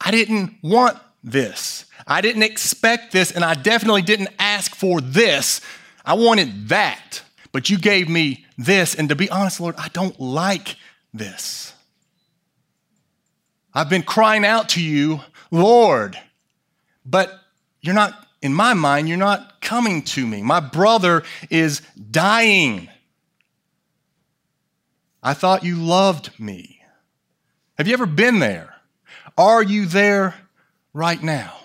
I 0.00 0.10
didn't 0.10 0.54
want 0.62 0.96
this. 1.22 1.84
I 2.06 2.22
didn't 2.22 2.44
expect 2.44 3.12
this, 3.12 3.30
and 3.30 3.44
I 3.44 3.52
definitely 3.52 4.00
didn't 4.00 4.30
ask 4.38 4.74
for 4.74 5.02
this. 5.02 5.60
I 6.06 6.14
wanted 6.14 6.70
that, 6.70 7.20
but 7.52 7.68
you 7.68 7.76
gave 7.76 8.08
me 8.08 8.46
this. 8.56 8.94
And 8.94 9.10
to 9.10 9.14
be 9.14 9.28
honest, 9.28 9.60
Lord, 9.60 9.74
I 9.76 9.88
don't 9.88 10.18
like 10.18 10.76
this. 11.12 11.74
I've 13.74 13.90
been 13.90 14.02
crying 14.02 14.44
out 14.44 14.70
to 14.70 14.82
you, 14.82 15.20
Lord, 15.50 16.18
but 17.04 17.38
you're 17.82 17.94
not, 17.94 18.26
in 18.42 18.54
my 18.54 18.74
mind, 18.74 19.08
you're 19.08 19.18
not 19.18 19.60
coming 19.60 20.02
to 20.02 20.26
me. 20.26 20.42
My 20.42 20.60
brother 20.60 21.22
is 21.50 21.82
dying. 22.10 22.88
I 25.22 25.34
thought 25.34 25.64
you 25.64 25.76
loved 25.76 26.38
me. 26.40 26.79
Have 27.80 27.88
you 27.88 27.94
ever 27.94 28.04
been 28.04 28.40
there? 28.40 28.74
Are 29.38 29.62
you 29.62 29.86
there 29.86 30.34
right 30.92 31.22
now? 31.22 31.56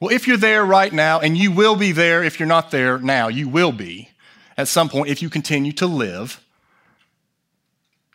Well, 0.00 0.10
if 0.10 0.26
you're 0.26 0.38
there 0.38 0.64
right 0.64 0.90
now, 0.90 1.20
and 1.20 1.36
you 1.36 1.52
will 1.52 1.76
be 1.76 1.92
there 1.92 2.24
if 2.24 2.40
you're 2.40 2.48
not 2.48 2.70
there 2.70 2.98
now, 2.98 3.28
you 3.28 3.50
will 3.50 3.70
be 3.70 4.08
at 4.56 4.66
some 4.66 4.88
point 4.88 5.10
if 5.10 5.20
you 5.20 5.28
continue 5.28 5.72
to 5.72 5.86
live. 5.86 6.42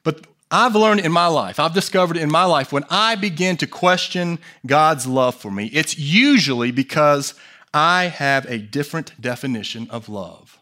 But 0.03 0.25
I've 0.49 0.73
learned 0.73 1.01
in 1.01 1.11
my 1.11 1.27
life, 1.27 1.59
I've 1.59 1.75
discovered 1.75 2.17
in 2.17 2.31
my 2.31 2.45
life, 2.45 2.71
when 2.71 2.85
I 2.89 3.13
begin 3.13 3.55
to 3.57 3.67
question 3.67 4.39
God's 4.65 5.05
love 5.05 5.35
for 5.35 5.51
me, 5.51 5.67
it's 5.67 5.95
usually 5.95 6.71
because 6.71 7.35
I 7.71 8.05
have 8.05 8.47
a 8.47 8.57
different 8.57 9.13
definition 9.21 9.87
of 9.91 10.09
love 10.09 10.57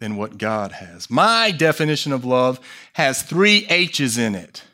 than 0.00 0.16
what 0.16 0.36
God 0.36 0.72
has. 0.72 1.08
My 1.08 1.50
definition 1.50 2.12
of 2.12 2.26
love 2.26 2.60
has 2.92 3.22
three 3.22 3.66
H's 3.70 4.18
in 4.18 4.34
it. 4.34 4.64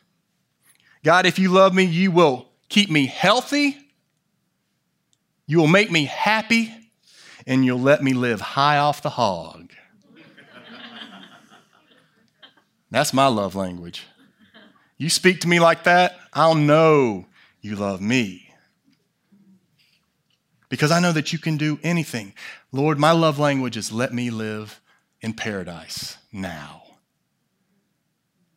God, 1.07 1.25
if 1.25 1.39
you 1.39 1.51
love 1.51 1.73
me, 1.73 1.85
you 1.85 2.11
will 2.11 2.49
keep 2.69 2.91
me 2.91 3.07
healthy, 3.07 3.79
you 5.47 5.57
will 5.57 5.69
make 5.69 5.89
me 5.89 6.07
happy, 6.07 6.75
and 7.47 7.65
you'll 7.65 7.79
let 7.79 8.03
me 8.03 8.13
live 8.13 8.41
high 8.41 8.79
off 8.79 9.03
the 9.03 9.11
hog. 9.11 9.71
That's 12.91 13.13
my 13.13 13.29
love 13.29 13.55
language. 13.55 14.05
You 14.99 15.09
speak 15.09 15.43
to 15.43 15.49
me 15.49 15.61
like 15.61 15.85
that, 15.85 16.19
I'll 16.33 16.57
know 16.57 17.27
you 17.61 17.77
love 17.77 18.01
me. 18.01 18.51
Because 20.69 20.91
I 20.91 20.99
know 20.99 21.13
that 21.13 21.33
you 21.33 21.39
can 21.39 21.57
do 21.57 21.79
anything. 21.85 22.35
Lord, 22.73 22.99
my 22.99 23.13
love 23.13 23.39
language 23.39 23.77
is 23.77 23.93
let 23.93 24.13
me 24.13 24.31
live 24.31 24.81
in 25.21 25.35
paradise 25.35 26.19
now. 26.33 26.86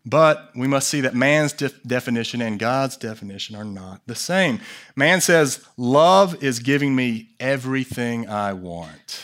But 0.05 0.51
we 0.55 0.67
must 0.67 0.87
see 0.87 1.01
that 1.01 1.13
man's 1.13 1.53
de- 1.53 1.69
definition 1.85 2.41
and 2.41 2.57
God's 2.57 2.97
definition 2.97 3.55
are 3.55 3.65
not 3.65 4.01
the 4.07 4.15
same. 4.15 4.59
Man 4.95 5.21
says, 5.21 5.63
Love 5.77 6.43
is 6.43 6.59
giving 6.59 6.95
me 6.95 7.29
everything 7.39 8.27
I 8.27 8.53
want 8.53 9.23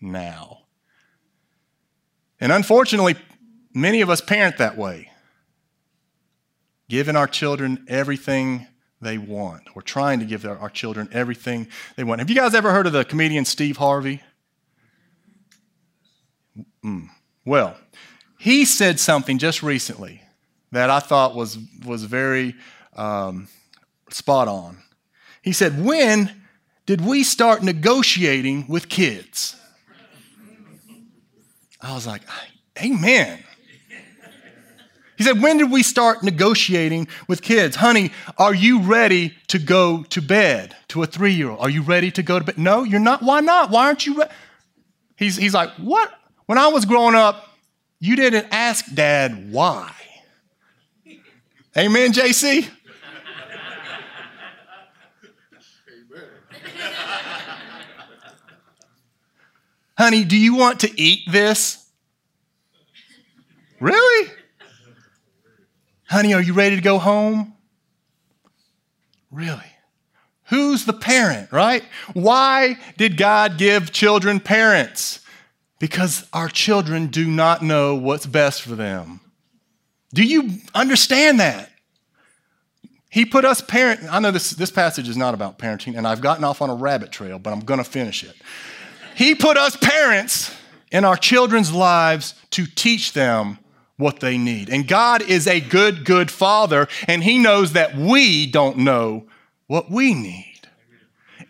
now. 0.00 0.62
And 2.40 2.50
unfortunately, 2.50 3.16
many 3.74 4.00
of 4.00 4.08
us 4.08 4.20
parent 4.20 4.56
that 4.58 4.76
way, 4.76 5.10
giving 6.88 7.14
our 7.14 7.28
children 7.28 7.84
everything 7.86 8.66
they 9.02 9.18
want. 9.18 9.74
We're 9.74 9.82
trying 9.82 10.20
to 10.20 10.26
give 10.26 10.44
our, 10.44 10.58
our 10.58 10.70
children 10.70 11.08
everything 11.12 11.68
they 11.96 12.04
want. 12.04 12.20
Have 12.20 12.30
you 12.30 12.36
guys 12.36 12.54
ever 12.54 12.72
heard 12.72 12.86
of 12.86 12.92
the 12.92 13.04
comedian 13.04 13.44
Steve 13.44 13.76
Harvey? 13.76 14.22
Mm. 16.84 17.08
Well, 17.44 17.76
he 18.40 18.64
said 18.64 18.98
something 18.98 19.36
just 19.36 19.62
recently 19.62 20.22
that 20.72 20.88
I 20.88 20.98
thought 20.98 21.34
was, 21.34 21.58
was 21.84 22.04
very 22.04 22.54
um, 22.96 23.48
spot 24.08 24.48
on. 24.48 24.78
He 25.42 25.52
said, 25.52 25.84
When 25.84 26.42
did 26.86 27.02
we 27.02 27.22
start 27.22 27.62
negotiating 27.62 28.64
with 28.66 28.88
kids? 28.88 29.56
I 31.82 31.92
was 31.92 32.06
like, 32.06 32.22
Amen. 32.82 33.44
He 35.18 35.24
said, 35.24 35.42
When 35.42 35.58
did 35.58 35.70
we 35.70 35.82
start 35.82 36.22
negotiating 36.22 37.08
with 37.28 37.42
kids? 37.42 37.76
Honey, 37.76 38.10
are 38.38 38.54
you 38.54 38.80
ready 38.80 39.34
to 39.48 39.58
go 39.58 40.02
to 40.04 40.22
bed 40.22 40.74
to 40.88 41.02
a 41.02 41.06
three 41.06 41.34
year 41.34 41.50
old? 41.50 41.60
Are 41.60 41.68
you 41.68 41.82
ready 41.82 42.10
to 42.12 42.22
go 42.22 42.38
to 42.38 42.44
bed? 42.46 42.56
No, 42.56 42.84
you're 42.84 43.00
not. 43.00 43.22
Why 43.22 43.40
not? 43.40 43.68
Why 43.68 43.84
aren't 43.84 44.06
you? 44.06 44.20
Re-? 44.20 44.28
He's, 45.16 45.36
he's 45.36 45.52
like, 45.52 45.68
What? 45.72 46.10
When 46.46 46.56
I 46.56 46.68
was 46.68 46.86
growing 46.86 47.14
up, 47.14 47.48
you 48.00 48.16
didn't 48.16 48.46
ask 48.50 48.92
dad 48.92 49.52
why. 49.52 49.92
Amen, 51.76 52.12
JC? 52.12 52.68
Honey, 59.96 60.24
do 60.24 60.36
you 60.36 60.54
want 60.54 60.80
to 60.80 61.00
eat 61.00 61.30
this? 61.30 61.86
Really? 63.80 64.30
Honey, 66.08 66.32
are 66.32 66.42
you 66.42 66.54
ready 66.54 66.76
to 66.76 66.82
go 66.82 66.98
home? 66.98 67.54
Really? 69.30 69.60
Who's 70.44 70.86
the 70.86 70.92
parent, 70.92 71.52
right? 71.52 71.84
Why 72.14 72.78
did 72.96 73.16
God 73.16 73.58
give 73.58 73.92
children 73.92 74.40
parents? 74.40 75.19
Because 75.80 76.28
our 76.32 76.48
children 76.48 77.08
do 77.08 77.26
not 77.26 77.62
know 77.62 77.96
what's 77.96 78.26
best 78.26 78.62
for 78.62 78.76
them. 78.76 79.20
Do 80.14 80.22
you 80.22 80.50
understand 80.74 81.40
that? 81.40 81.70
He 83.10 83.24
put 83.24 83.44
us 83.44 83.60
parent. 83.60 84.00
I 84.08 84.20
know 84.20 84.30
this, 84.30 84.50
this 84.50 84.70
passage 84.70 85.08
is 85.08 85.16
not 85.16 85.34
about 85.34 85.58
parenting, 85.58 85.96
and 85.98 86.06
I've 86.06 86.20
gotten 86.20 86.44
off 86.44 86.62
on 86.62 86.70
a 86.70 86.74
rabbit 86.74 87.10
trail, 87.10 87.40
but 87.40 87.52
I'm 87.52 87.60
going 87.60 87.78
to 87.78 87.84
finish 87.84 88.22
it. 88.22 88.36
He 89.16 89.34
put 89.34 89.56
us 89.56 89.74
parents 89.76 90.54
in 90.92 91.04
our 91.04 91.16
children's 91.16 91.72
lives 91.72 92.34
to 92.50 92.66
teach 92.66 93.12
them 93.12 93.58
what 93.96 94.20
they 94.20 94.38
need. 94.38 94.70
And 94.70 94.86
God 94.86 95.22
is 95.22 95.46
a 95.46 95.60
good, 95.60 96.04
good 96.04 96.30
father, 96.30 96.88
and 97.08 97.24
He 97.24 97.38
knows 97.38 97.72
that 97.72 97.96
we 97.96 98.46
don't 98.46 98.78
know 98.78 99.26
what 99.66 99.90
we 99.90 100.14
need. 100.14 100.49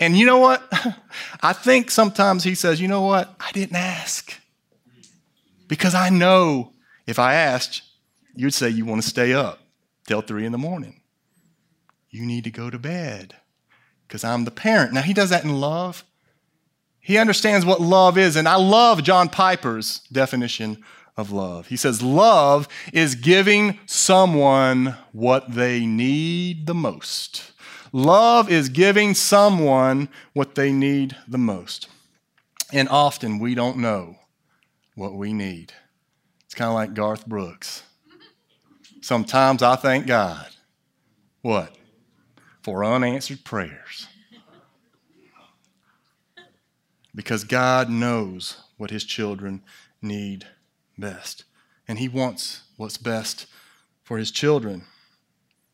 And 0.00 0.16
you 0.16 0.26
know 0.26 0.38
what? 0.38 0.66
I 1.42 1.52
think 1.52 1.90
sometimes 1.90 2.42
He 2.42 2.54
says, 2.56 2.80
you 2.80 2.88
know 2.88 3.02
what? 3.02 3.34
I 3.38 3.52
didn't 3.52 3.76
ask. 3.76 4.34
Because 5.68 5.94
I 5.94 6.08
know 6.08 6.72
if 7.06 7.18
I 7.18 7.34
asked, 7.34 7.82
you'd 8.34 8.54
say 8.54 8.70
you 8.70 8.84
want 8.84 9.02
to 9.02 9.08
stay 9.08 9.32
up 9.32 9.60
till 10.06 10.22
three 10.22 10.44
in 10.44 10.52
the 10.52 10.58
morning. 10.58 11.02
You 12.08 12.26
need 12.26 12.44
to 12.44 12.50
go 12.50 12.70
to 12.70 12.78
bed 12.78 13.36
because 14.08 14.24
I'm 14.24 14.44
the 14.44 14.50
parent. 14.50 14.92
Now, 14.92 15.02
He 15.02 15.14
does 15.14 15.30
that 15.30 15.44
in 15.44 15.60
love. 15.60 16.04
He 16.98 17.18
understands 17.18 17.64
what 17.64 17.80
love 17.80 18.18
is. 18.18 18.36
And 18.36 18.48
I 18.48 18.56
love 18.56 19.02
John 19.02 19.28
Piper's 19.28 20.00
definition 20.12 20.82
of 21.16 21.30
love. 21.30 21.68
He 21.68 21.76
says, 21.76 22.02
Love 22.02 22.68
is 22.92 23.14
giving 23.14 23.78
someone 23.86 24.96
what 25.12 25.54
they 25.54 25.86
need 25.86 26.66
the 26.66 26.74
most. 26.74 27.52
Love 27.92 28.50
is 28.50 28.68
giving 28.68 29.14
someone 29.14 30.08
what 30.32 30.54
they 30.54 30.72
need 30.72 31.16
the 31.26 31.38
most. 31.38 31.88
And 32.72 32.88
often 32.88 33.38
we 33.38 33.54
don't 33.54 33.78
know 33.78 34.16
what 34.94 35.14
we 35.14 35.32
need. 35.32 35.72
It's 36.44 36.54
kind 36.54 36.68
of 36.68 36.74
like 36.74 36.94
Garth 36.94 37.26
Brooks. 37.26 37.82
Sometimes 39.00 39.62
I 39.62 39.76
thank 39.76 40.06
God. 40.06 40.48
What? 41.42 41.76
For 42.62 42.84
unanswered 42.84 43.44
prayers. 43.44 44.06
Because 47.14 47.44
God 47.44 47.90
knows 47.90 48.58
what 48.76 48.90
his 48.90 49.04
children 49.04 49.62
need 50.02 50.46
best. 50.98 51.44
And 51.88 51.98
He 51.98 52.08
wants 52.08 52.62
what's 52.76 52.98
best 52.98 53.46
for 54.02 54.18
His 54.18 54.30
children. 54.30 54.84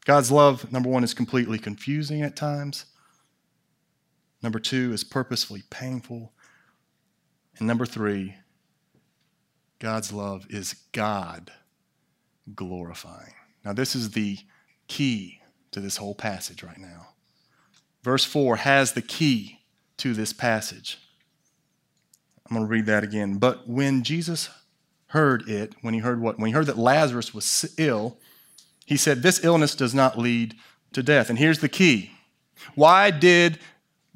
God's 0.07 0.31
love, 0.31 0.73
number 0.73 0.88
one, 0.88 1.03
is 1.03 1.12
completely 1.12 1.59
confusing 1.59 2.23
at 2.23 2.37
times. 2.37 2.87
Number 4.40 4.61
two 4.61 4.92
is 4.92 5.03
purposefully 5.03 5.64
painful. 5.69 6.33
And 7.59 7.66
number 7.66 7.85
three, 7.85 8.37
God's 9.81 10.12
love 10.12 10.47
is 10.49 10.75
God 10.92 11.51
glorifying. 12.55 13.35
Now, 13.64 13.73
this 13.73 13.97
is 13.97 14.12
the 14.12 14.38
key 14.87 15.40
to 15.73 15.81
this 15.81 15.97
whole 15.97 16.14
passage 16.14 16.62
right 16.62 16.79
now. 16.79 17.09
Verse 18.05 18.25
4 18.25 18.57
has 18.57 18.92
the 18.92 19.03
key 19.03 19.59
to 19.97 20.14
this 20.14 20.33
passage. 20.33 20.99
I'm 22.49 22.57
going 22.57 22.64
to 22.64 22.71
read 22.71 22.87
that 22.87 23.03
again. 23.03 23.38
But 23.38 23.69
when 23.69 24.05
Jesus 24.05 24.51
heard 25.09 25.49
it, 25.49 25.75
when 25.81 25.95
he 25.95 26.01
heard 26.01 26.21
what? 26.21 26.38
When 26.38 26.47
he 26.47 26.53
heard 26.53 26.66
that 26.66 26.79
Lazarus 26.79 27.35
was 27.35 27.75
ill, 27.77 28.19
he 28.87 28.96
said, 28.96 29.22
This 29.22 29.44
illness 29.44 29.75
does 29.75 29.94
not 29.94 30.18
lead 30.18 30.55
to 30.92 31.03
death. 31.03 31.29
And 31.29 31.38
here's 31.38 31.59
the 31.59 31.68
key 31.68 32.12
why 32.75 33.11
did 33.11 33.59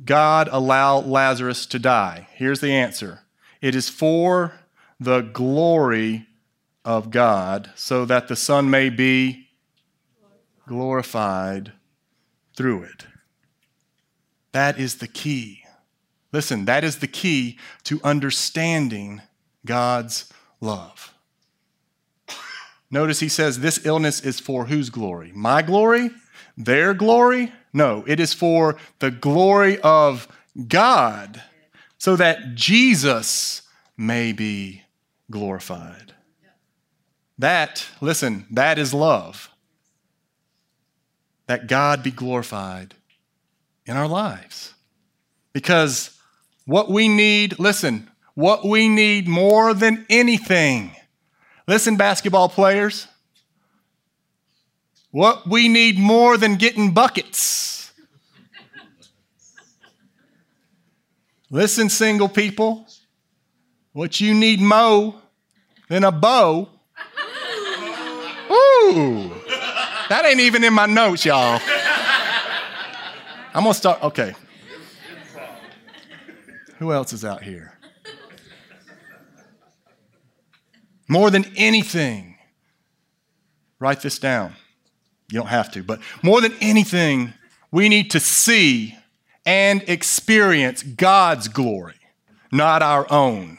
God 0.03 0.49
allow 0.51 0.99
Lazarus 1.01 1.67
to 1.67 1.79
die? 1.79 2.29
Here's 2.33 2.61
the 2.61 2.73
answer 2.73 3.21
it 3.61 3.75
is 3.75 3.89
for 3.89 4.55
the 4.99 5.21
glory 5.21 6.27
of 6.85 7.11
God, 7.11 7.71
so 7.75 8.05
that 8.07 8.29
the 8.29 8.37
Son 8.37 8.71
may 8.71 8.89
be 8.89 9.49
glorified 10.67 11.73
through 12.57 12.85
it. 12.85 13.07
That 14.53 14.79
is 14.79 14.97
the 14.97 15.09
key. 15.09 15.65
Listen, 16.33 16.65
that 16.65 16.85
is 16.85 16.99
the 16.99 17.07
key 17.07 17.59
to 17.85 18.01
understanding 18.05 19.21
God's 19.67 20.33
love. 20.61 21.15
Notice 22.91 23.21
he 23.21 23.29
says 23.29 23.61
this 23.61 23.85
illness 23.87 24.21
is 24.21 24.41
for 24.41 24.67
whose 24.67 24.91
glory? 24.91 25.33
My 25.35 25.63
glory? 25.63 26.11
Their 26.57 26.93
glory? 26.95 27.53
No, 27.73 28.05
it 28.07 28.19
is 28.19 28.35
for 28.35 28.77
the 28.99 29.11
glory 29.11 29.79
of 29.81 30.27
God, 30.67 31.43
so 31.99 32.17
that 32.17 32.55
Jesus 32.55 33.63
may 33.97 34.33
be 34.33 34.83
glorified. 35.31 36.15
That, 37.39 37.87
listen, 38.01 38.47
that 38.51 38.79
is 38.79 38.93
love. 38.93 39.51
That 41.47 41.69
God 41.69 42.03
be 42.03 42.11
glorified 42.11 42.95
in 43.87 43.97
our 43.97 44.09
lives. 44.09 44.75
Because 45.53 46.19
what 46.67 46.91
we 46.91 47.09
need, 47.09 47.59
listen, 47.59 48.11
what 48.35 48.65
we 48.65 48.89
need 48.89 49.27
more 49.27 49.75
than 49.75 50.07
anything, 50.11 50.95
listen, 51.71 51.97
basketball 51.97 52.49
players, 52.49 53.07
what 55.13 55.49
we 55.49 55.69
need 55.69 55.97
more 55.97 56.37
than 56.37 56.57
getting 56.57 56.93
buckets. 56.93 57.93
listen, 61.49 61.89
single 61.89 62.29
people, 62.29 62.85
what 63.93 64.21
you 64.21 64.35
need 64.35 64.61
more 64.61 65.15
than 65.89 66.03
a 66.03 66.11
beau. 66.11 66.69
Ooh, 68.51 69.31
that 70.09 70.25
ain't 70.27 70.41
even 70.41 70.65
in 70.65 70.75
my 70.75 70.87
notes, 70.87 71.25
y'all. 71.25 71.61
I'm 73.55 73.63
gonna 73.63 73.75
start. 73.75 74.03
Okay. 74.03 74.35
Who 76.79 76.93
else 76.93 77.13
is 77.13 77.25
out 77.25 77.45
here? 77.45 77.80
More 81.11 81.29
than 81.29 81.45
anything, 81.57 82.37
write 83.81 84.01
this 84.01 84.21
down. 84.21 84.55
You 85.33 85.41
don't 85.41 85.49
have 85.49 85.73
to, 85.73 85.83
but 85.83 85.99
more 86.23 86.41
than 86.41 86.55
anything, 86.61 87.35
we 87.73 87.89
need 87.89 88.13
to 88.13 88.21
see 88.21 88.97
and 89.45 89.83
experience 89.89 90.85
God's 90.85 91.49
glory, 91.49 91.97
not 92.53 92.83
our 92.83 93.11
own. 93.11 93.59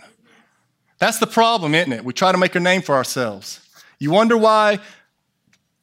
That's 0.97 1.19
the 1.19 1.27
problem, 1.27 1.75
isn't 1.75 1.91
it? 1.91 2.05
We 2.05 2.13
try 2.13 2.31
to 2.31 2.37
make 2.37 2.55
a 2.55 2.59
name 2.61 2.83
for 2.83 2.95
ourselves. 2.95 3.59
You 3.99 4.11
wonder 4.11 4.37
why 4.37 4.79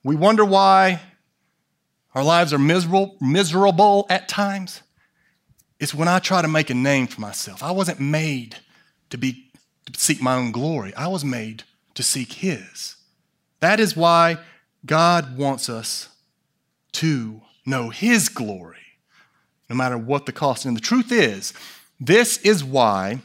we 0.02 0.16
wonder 0.16 0.46
why 0.46 1.00
our 2.14 2.24
lives 2.24 2.54
are 2.54 2.58
miserable, 2.58 3.18
miserable 3.20 4.06
at 4.08 4.26
times. 4.26 4.80
It's 5.78 5.92
when 5.92 6.08
I 6.08 6.18
try 6.18 6.40
to 6.40 6.48
make 6.48 6.70
a 6.70 6.74
name 6.74 7.08
for 7.08 7.20
myself. 7.20 7.62
I 7.62 7.72
wasn't 7.72 8.00
made 8.00 8.56
to 9.10 9.18
be 9.18 9.47
to 9.92 10.00
seek 10.00 10.20
my 10.20 10.34
own 10.34 10.52
glory. 10.52 10.94
I 10.94 11.08
was 11.08 11.24
made 11.24 11.64
to 11.94 12.02
seek 12.02 12.34
his. 12.34 12.96
That 13.60 13.80
is 13.80 13.96
why 13.96 14.38
God 14.86 15.36
wants 15.36 15.68
us 15.68 16.08
to 16.92 17.42
know 17.66 17.90
his 17.90 18.28
glory, 18.28 18.76
no 19.68 19.76
matter 19.76 19.98
what 19.98 20.26
the 20.26 20.32
cost. 20.32 20.64
And 20.64 20.76
the 20.76 20.80
truth 20.80 21.12
is, 21.12 21.52
this 22.00 22.38
is 22.38 22.64
why, 22.64 23.20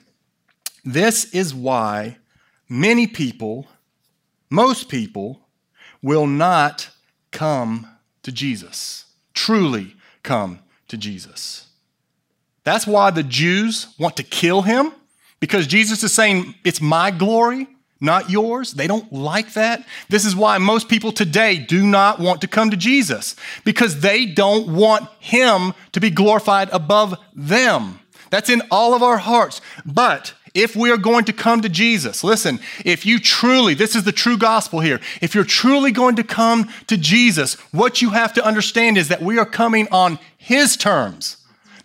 this 0.83 1.33
is 1.33 1.53
why 1.53 2.17
many 2.67 3.07
people, 3.07 3.67
most 4.49 4.89
people, 4.89 5.39
will 6.01 6.27
not 6.27 6.89
come 7.31 7.87
to 8.23 8.31
Jesus, 8.31 9.05
truly 9.33 9.95
come 10.23 10.59
to 10.87 10.97
Jesus. 10.97 11.67
That's 12.63 12.87
why 12.87 13.11
the 13.11 13.23
Jews 13.23 13.87
want 13.99 14.17
to 14.17 14.23
kill 14.23 14.61
him, 14.63 14.91
because 15.43 15.67
Jesus 15.67 16.05
is 16.05 16.13
saying, 16.13 16.55
It's 16.63 16.79
my 16.79 17.11
glory, 17.11 17.67
not 17.99 18.29
yours. 18.29 18.71
They 18.71 18.87
don't 18.87 19.11
like 19.11 19.51
that. 19.55 19.85
This 20.07 20.23
is 20.23 20.37
why 20.37 20.57
most 20.57 20.87
people 20.87 21.11
today 21.11 21.57
do 21.57 21.85
not 21.85 22.17
want 22.17 22.39
to 22.39 22.47
come 22.47 22.71
to 22.71 22.77
Jesus, 22.77 23.35
because 23.65 23.99
they 23.99 24.25
don't 24.25 24.73
want 24.73 25.09
him 25.19 25.73
to 25.91 25.99
be 25.99 26.09
glorified 26.09 26.69
above 26.71 27.19
them. 27.35 27.99
That's 28.29 28.49
in 28.49 28.61
all 28.71 28.93
of 28.93 29.03
our 29.03 29.17
hearts. 29.17 29.59
But 29.85 30.33
if 30.53 30.77
we 30.77 30.89
are 30.91 30.97
going 30.97 31.25
to 31.25 31.33
come 31.33 31.59
to 31.59 31.67
Jesus, 31.67 32.23
listen, 32.23 32.61
if 32.85 33.05
you 33.05 33.19
truly, 33.19 33.73
this 33.73 33.97
is 33.97 34.05
the 34.05 34.13
true 34.13 34.37
gospel 34.37 34.79
here, 34.79 35.01
if 35.21 35.35
you're 35.35 35.43
truly 35.43 35.91
going 35.91 36.15
to 36.15 36.23
come 36.23 36.69
to 36.87 36.95
Jesus, 36.95 37.55
what 37.73 38.01
you 38.01 38.11
have 38.11 38.31
to 38.35 38.45
understand 38.45 38.97
is 38.97 39.09
that 39.09 39.21
we 39.21 39.37
are 39.37 39.45
coming 39.45 39.89
on 39.91 40.19
His 40.37 40.77
terms, 40.77 41.35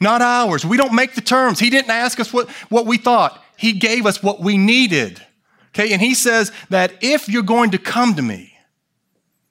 not 0.01 0.23
ours. 0.23 0.65
We 0.65 0.77
don't 0.77 0.95
make 0.95 1.17
the 1.17 1.21
terms. 1.21 1.59
He 1.59 1.71
didn't 1.71 1.91
ask 1.91 2.21
us 2.21 2.33
what, 2.33 2.49
what 2.69 2.87
we 2.87 2.99
thought, 2.99 3.43
He 3.59 3.73
gave 3.73 4.07
us 4.07 4.23
what 4.23 4.41
we 4.41 4.57
needed. 4.57 5.21
Okay, 5.69 5.93
and 5.93 6.01
He 6.01 6.15
says 6.15 6.53
that 6.71 6.93
if 7.03 7.29
you're 7.29 7.43
going 7.43 7.73
to 7.73 7.79
come 7.79 8.15
to 8.15 8.23
me, 8.23 8.57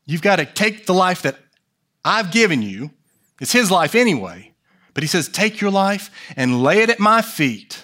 you've 0.05 0.21
got 0.21 0.37
to 0.37 0.45
take 0.45 0.85
the 0.85 0.93
life 0.93 1.21
that 1.23 1.37
I've 2.03 2.31
given 2.31 2.61
you. 2.61 2.91
It's 3.39 3.51
His 3.51 3.69
life 3.69 3.93
anyway. 3.93 4.53
But 4.93 5.03
He 5.03 5.07
says, 5.07 5.27
take 5.27 5.61
your 5.61 5.71
life 5.71 6.09
and 6.35 6.63
lay 6.63 6.81
it 6.81 6.89
at 6.89 6.99
my 6.99 7.21
feet 7.21 7.83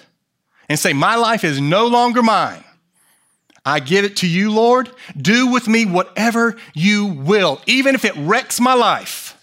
and 0.68 0.78
say, 0.78 0.92
My 0.92 1.14
life 1.16 1.44
is 1.44 1.60
no 1.60 1.86
longer 1.86 2.22
mine. 2.22 2.64
I 3.64 3.80
give 3.80 4.04
it 4.04 4.16
to 4.16 4.28
you, 4.28 4.50
Lord. 4.50 4.90
Do 5.16 5.46
with 5.48 5.68
me 5.68 5.86
whatever 5.86 6.56
you 6.74 7.06
will, 7.06 7.60
even 7.66 7.94
if 7.94 8.04
it 8.04 8.16
wrecks 8.16 8.60
my 8.60 8.74
life. 8.74 9.33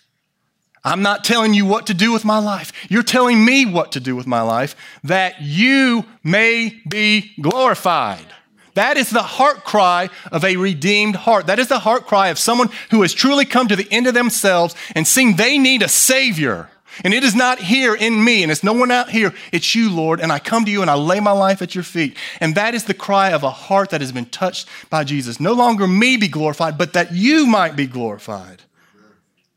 I'm 0.83 1.01
not 1.01 1.23
telling 1.23 1.53
you 1.53 1.65
what 1.65 1.87
to 1.87 1.93
do 1.93 2.11
with 2.11 2.25
my 2.25 2.39
life. 2.39 2.71
You're 2.89 3.03
telling 3.03 3.43
me 3.43 3.65
what 3.65 3.91
to 3.91 3.99
do 3.99 4.15
with 4.15 4.25
my 4.25 4.41
life, 4.41 4.75
that 5.03 5.41
you 5.41 6.05
may 6.23 6.81
be 6.87 7.33
glorified. 7.39 8.25
That 8.73 8.97
is 8.97 9.09
the 9.09 9.21
heart 9.21 9.63
cry 9.63 10.09
of 10.31 10.45
a 10.45 10.55
redeemed 10.55 11.15
heart. 11.15 11.47
That 11.47 11.59
is 11.59 11.67
the 11.67 11.79
heart 11.79 12.07
cry 12.07 12.29
of 12.29 12.39
someone 12.39 12.69
who 12.89 13.01
has 13.01 13.13
truly 13.13 13.45
come 13.45 13.67
to 13.67 13.75
the 13.75 13.87
end 13.91 14.07
of 14.07 14.13
themselves 14.13 14.75
and 14.95 15.05
seen 15.05 15.35
they 15.35 15.57
need 15.57 15.83
a 15.83 15.89
Savior. 15.89 16.69
And 17.03 17.13
it 17.13 17.23
is 17.23 17.35
not 17.35 17.59
here 17.59 17.95
in 17.95 18.23
me, 18.23 18.43
and 18.43 18.51
it's 18.51 18.63
no 18.63 18.73
one 18.73 18.91
out 18.91 19.09
here. 19.09 19.33
It's 19.51 19.75
you, 19.75 19.89
Lord. 19.89 20.19
And 20.19 20.31
I 20.31 20.39
come 20.39 20.65
to 20.65 20.71
you 20.71 20.81
and 20.81 20.91
I 20.91 20.95
lay 20.95 21.19
my 21.19 21.31
life 21.31 21.61
at 21.61 21.73
your 21.73 21.85
feet. 21.85 22.17
And 22.39 22.55
that 22.55 22.75
is 22.75 22.83
the 22.83 22.93
cry 22.93 23.31
of 23.31 23.43
a 23.43 23.49
heart 23.49 23.91
that 23.91 24.01
has 24.01 24.11
been 24.11 24.25
touched 24.25 24.67
by 24.89 25.03
Jesus. 25.03 25.39
No 25.39 25.53
longer 25.53 25.87
me 25.87 26.17
be 26.17 26.27
glorified, 26.27 26.77
but 26.77 26.93
that 26.93 27.13
you 27.13 27.45
might 27.45 27.75
be 27.75 27.87
glorified. 27.87 28.60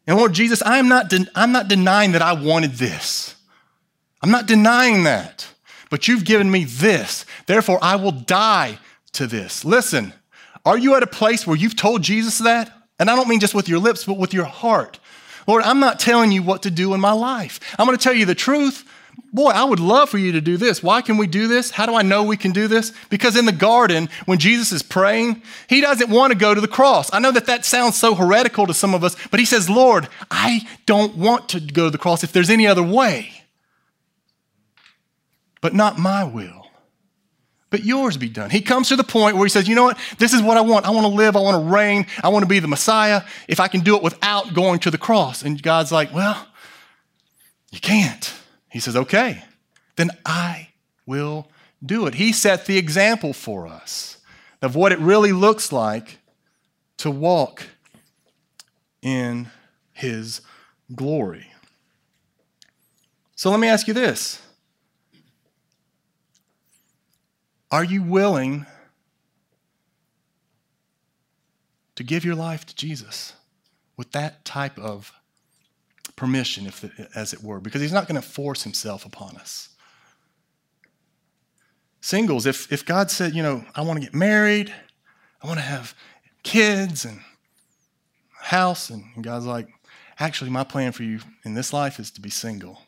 And 0.07 0.17
Lord 0.17 0.33
Jesus, 0.33 0.62
I'm 0.64 0.88
not, 0.88 1.09
de- 1.09 1.27
I'm 1.35 1.53
not 1.53 1.69
denying 1.69 2.12
that 2.12 2.23
I 2.23 2.33
wanted 2.33 2.73
this. 2.73 3.35
I'm 4.23 4.31
not 4.31 4.47
denying 4.47 5.05
that. 5.05 5.47
But 5.90 6.09
you've 6.09 6.25
given 6.25 6.51
me 6.51 6.64
this. 6.64 7.25
Therefore, 7.47 7.79
I 7.83 7.97
will 7.97 8.12
die 8.12 8.79
to 9.12 9.27
this. 9.27 9.64
Listen, 9.64 10.12
are 10.64 10.79
you 10.79 10.95
at 10.95 11.03
a 11.03 11.07
place 11.07 11.47
where 11.47 11.57
you've 11.57 11.77
told 11.77 12.03
Jesus 12.03 12.38
that? 12.38 12.71
And 12.99 13.11
I 13.11 13.17
don't 13.17 13.29
mean 13.29 13.40
just 13.40 13.55
with 13.55 13.69
your 13.69 13.79
lips, 13.79 14.05
but 14.05 14.19
with 14.19 14.35
your 14.35 14.45
heart. 14.45 14.99
Lord, 15.47 15.62
I'm 15.62 15.81
not 15.81 16.01
telling 16.01 16.33
you 16.33 16.43
what 16.43 16.62
to 16.62 16.71
do 16.71 16.95
in 16.95 17.01
my 17.01 17.12
life. 17.12 17.61
I'm 17.79 17.87
going 17.87 17.97
to 17.97 18.03
tell 18.03 18.14
you 18.14 18.25
the 18.25 18.35
truth. 18.35 18.84
Boy, 19.33 19.50
I 19.50 19.64
would 19.64 19.81
love 19.81 20.11
for 20.11 20.18
you 20.18 20.33
to 20.33 20.40
do 20.40 20.57
this. 20.57 20.83
Why 20.83 21.03
can 21.03 21.16
we 21.16 21.27
do 21.27 21.48
this? 21.48 21.70
How 21.70 21.87
do 21.87 21.94
I 21.94 22.03
know 22.03 22.22
we 22.22 22.37
can 22.37 22.53
do 22.53 22.68
this? 22.68 22.92
Because 23.11 23.37
in 23.37 23.46
the 23.46 23.53
garden, 23.53 24.09
when 24.27 24.38
Jesus 24.38 24.70
is 24.70 24.83
praying, 24.83 25.42
he 25.68 25.81
doesn't 25.81 26.11
want 26.11 26.33
to 26.33 26.38
go 26.38 26.55
to 26.55 26.61
the 26.61 26.68
cross. 26.68 27.12
I 27.12 27.18
know 27.18 27.33
that 27.33 27.46
that 27.46 27.64
sounds 27.64 27.96
so 27.96 28.14
heretical 28.14 28.66
to 28.66 28.74
some 28.74 28.94
of 28.94 29.03
us, 29.03 29.16
but 29.31 29.40
he 29.40 29.46
says, 29.46 29.68
Lord, 29.68 30.09
I 30.31 30.66
don't 30.87 31.16
want 31.16 31.48
to 31.50 31.61
go 31.61 31.87
to 31.87 31.90
the 31.90 31.98
cross 31.98 32.22
if 32.22 32.33
there's 32.33 32.50
any 32.50 32.66
other 32.66 32.83
way. 32.83 33.31
But 35.61 35.74
not 35.74 35.98
my 35.98 36.24
will 36.24 36.64
but 37.74 37.85
yours 37.85 38.16
be 38.16 38.29
done. 38.29 38.50
He 38.50 38.61
comes 38.61 38.90
to 38.90 38.94
the 38.94 39.03
point 39.03 39.35
where 39.35 39.44
he 39.44 39.48
says, 39.48 39.66
You 39.66 39.74
know 39.74 39.83
what? 39.83 39.98
This 40.18 40.33
is 40.33 40.40
what 40.40 40.57
I 40.57 40.61
want. 40.61 40.87
I 40.87 40.90
want 40.90 41.07
to 41.07 41.12
live. 41.12 41.35
I 41.35 41.40
want 41.40 41.61
to 41.61 41.72
reign. 41.72 42.07
I 42.22 42.29
want 42.29 42.44
to 42.44 42.48
be 42.48 42.61
the 42.61 42.68
Messiah 42.68 43.22
if 43.48 43.59
I 43.59 43.66
can 43.66 43.81
do 43.81 43.96
it 43.96 44.03
without 44.05 44.55
going 44.55 44.79
to 44.79 44.92
the 44.92 44.96
cross. 44.96 45.42
And 45.42 45.61
God's 45.61 45.90
like, 45.90 46.14
Well, 46.14 46.46
you 47.73 47.81
can't. 47.81 48.33
He 48.75 48.81
says, 48.81 48.96
Okay, 48.96 49.44
then 49.94 50.10
I 50.27 50.70
will 51.06 51.46
do 51.81 52.08
it. 52.08 52.14
He 52.16 52.33
set 52.33 52.66
the 52.66 52.77
example 52.77 53.33
for 53.33 53.68
us 53.68 54.18
of 54.60 54.75
what 54.75 54.90
it 54.90 54.98
really 54.98 55.31
looks 55.31 55.70
like 55.70 56.18
to 56.96 57.08
walk 57.08 57.68
in 59.00 59.48
his 59.92 60.40
glory. 60.92 61.46
So 63.37 63.48
let 63.48 63.60
me 63.60 63.68
ask 63.68 63.87
you 63.87 63.94
this 63.94 64.42
Are 67.70 67.85
you 67.85 68.02
willing 68.02 68.66
to 71.94 72.02
give 72.02 72.25
your 72.25 72.35
life 72.35 72.66
to 72.66 72.75
Jesus 72.75 73.35
with 73.96 74.10
that 74.10 74.44
type 74.44 74.77
of 74.81 75.12
permission, 76.17 76.67
if, 76.67 76.85
as 77.17 77.33
it 77.33 77.42
were? 77.42 77.60
Because 77.60 77.81
he's 77.81 77.92
not 77.92 78.06
going 78.08 78.21
to 78.21 78.27
force 78.27 78.62
himself 78.62 79.04
upon 79.04 79.37
us. 79.37 79.71
Singles, 82.00 82.46
if, 82.46 82.71
if 82.71 82.85
God 82.85 83.10
said, 83.10 83.35
you 83.35 83.42
know, 83.42 83.65
I 83.75 83.83
want 83.83 83.98
to 83.98 84.04
get 84.04 84.15
married, 84.15 84.73
I 85.42 85.46
want 85.46 85.58
to 85.58 85.65
have 85.65 85.94
kids, 86.42 87.04
and 87.04 87.21
house. 88.44 88.90
And 88.90 89.04
God's 89.23 89.46
like, 89.46 89.69
actually, 90.19 90.50
my 90.50 90.65
plan 90.65 90.92
for 90.92 91.02
you 91.02 91.21
in 91.44 91.54
this 91.54 91.73
life 91.73 91.98
is 91.98 92.10
to 92.12 92.21
be 92.21 92.31
single 92.31 92.83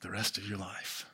the 0.00 0.10
rest 0.10 0.38
of 0.38 0.48
your 0.48 0.58
life. 0.58 1.06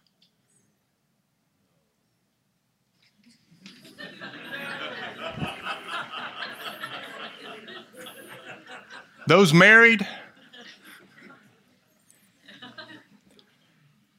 Those 9.26 9.55
married, 9.55 10.07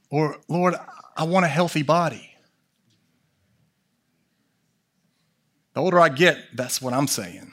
or 0.10 0.38
Lord, 0.48 0.76
I 1.16 1.24
want 1.24 1.46
a 1.46 1.50
healthy 1.50 1.84
body. 1.84 2.32
The 5.74 5.82
older 5.82 6.00
I 6.00 6.10
get, 6.10 6.38
that's 6.54 6.82
what 6.82 6.94
I'm 6.94 7.08
saying. 7.08 7.52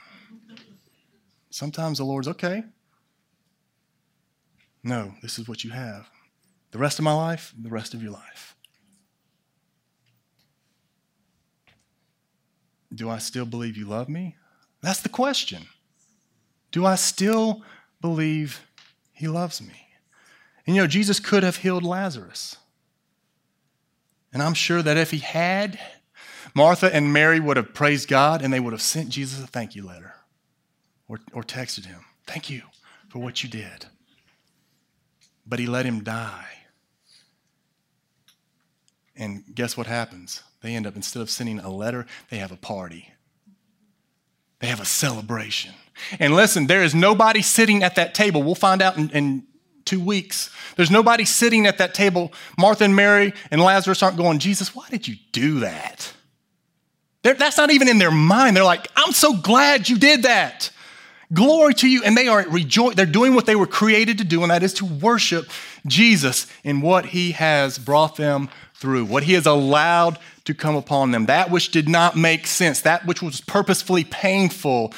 Sometimes 1.50 1.98
the 1.98 2.04
Lord's 2.04 2.28
okay. 2.28 2.64
No, 4.84 5.12
this 5.22 5.38
is 5.38 5.48
what 5.48 5.64
you 5.64 5.70
have. 5.70 6.08
The 6.70 6.78
rest 6.78 6.98
of 6.98 7.04
my 7.04 7.12
life, 7.12 7.52
the 7.60 7.68
rest 7.68 7.94
of 7.94 8.02
your 8.02 8.12
life. 8.12 8.56
Do 12.94 13.08
I 13.10 13.18
still 13.18 13.44
believe 13.44 13.76
you 13.76 13.86
love 13.86 14.08
me? 14.08 14.36
That's 14.82 15.00
the 15.00 15.08
question. 15.08 15.66
Do 16.70 16.86
I 16.86 16.94
still 16.94 17.62
believe 18.00 18.66
he 19.12 19.28
loves 19.28 19.60
me? 19.60 19.91
And 20.66 20.76
you 20.76 20.82
know, 20.82 20.86
Jesus 20.86 21.20
could 21.20 21.42
have 21.42 21.56
healed 21.56 21.82
Lazarus. 21.82 22.56
And 24.32 24.42
I'm 24.42 24.54
sure 24.54 24.82
that 24.82 24.96
if 24.96 25.10
he 25.10 25.18
had, 25.18 25.78
Martha 26.54 26.94
and 26.94 27.12
Mary 27.12 27.40
would 27.40 27.56
have 27.56 27.74
praised 27.74 28.08
God 28.08 28.42
and 28.42 28.52
they 28.52 28.60
would 28.60 28.72
have 28.72 28.82
sent 28.82 29.08
Jesus 29.08 29.42
a 29.42 29.46
thank 29.46 29.74
you 29.74 29.86
letter 29.86 30.14
or, 31.08 31.18
or 31.32 31.42
texted 31.42 31.86
him, 31.86 32.00
Thank 32.26 32.48
you 32.48 32.62
for 33.08 33.18
what 33.18 33.42
you 33.42 33.48
did. 33.48 33.86
But 35.46 35.58
he 35.58 35.66
let 35.66 35.84
him 35.84 36.02
die. 36.04 36.46
And 39.16 39.44
guess 39.54 39.76
what 39.76 39.86
happens? 39.86 40.42
They 40.62 40.74
end 40.74 40.86
up, 40.86 40.96
instead 40.96 41.20
of 41.20 41.28
sending 41.28 41.58
a 41.58 41.70
letter, 41.70 42.06
they 42.30 42.38
have 42.38 42.52
a 42.52 42.56
party. 42.56 43.12
They 44.60 44.68
have 44.68 44.80
a 44.80 44.86
celebration. 44.86 45.74
And 46.18 46.34
listen, 46.34 46.68
there 46.68 46.82
is 46.82 46.94
nobody 46.94 47.42
sitting 47.42 47.82
at 47.82 47.96
that 47.96 48.14
table. 48.14 48.42
We'll 48.42 48.54
find 48.54 48.80
out 48.80 48.96
in, 48.96 49.10
in 49.10 49.46
two 49.84 50.00
weeks. 50.00 50.50
There's 50.76 50.90
nobody 50.90 51.24
sitting 51.24 51.66
at 51.66 51.78
that 51.78 51.94
table. 51.94 52.32
Martha 52.58 52.84
and 52.84 52.96
Mary 52.96 53.32
and 53.50 53.60
Lazarus 53.60 54.02
aren't 54.02 54.16
going, 54.16 54.38
Jesus, 54.38 54.74
why 54.74 54.86
did 54.90 55.06
you 55.08 55.16
do 55.32 55.60
that? 55.60 56.12
They're, 57.22 57.34
that's 57.34 57.56
not 57.56 57.70
even 57.70 57.88
in 57.88 57.98
their 57.98 58.10
mind. 58.10 58.56
They're 58.56 58.64
like, 58.64 58.88
I'm 58.96 59.12
so 59.12 59.36
glad 59.36 59.88
you 59.88 59.98
did 59.98 60.24
that. 60.24 60.70
Glory 61.32 61.74
to 61.74 61.88
you. 61.88 62.02
And 62.04 62.16
they 62.16 62.28
are 62.28 62.44
rejoicing. 62.48 62.96
They're 62.96 63.06
doing 63.06 63.34
what 63.34 63.46
they 63.46 63.56
were 63.56 63.66
created 63.66 64.18
to 64.18 64.24
do, 64.24 64.42
and 64.42 64.50
that 64.50 64.62
is 64.62 64.74
to 64.74 64.84
worship 64.84 65.50
Jesus 65.86 66.46
in 66.64 66.80
what 66.80 67.06
he 67.06 67.32
has 67.32 67.78
brought 67.78 68.16
them 68.16 68.50
through, 68.74 69.04
what 69.04 69.22
he 69.22 69.32
has 69.34 69.46
allowed 69.46 70.18
to 70.44 70.54
come 70.54 70.74
upon 70.74 71.12
them. 71.12 71.26
That 71.26 71.50
which 71.50 71.70
did 71.70 71.88
not 71.88 72.16
make 72.16 72.46
sense, 72.46 72.80
that 72.82 73.06
which 73.06 73.22
was 73.22 73.40
purposefully 73.40 74.04
painful, 74.04 74.92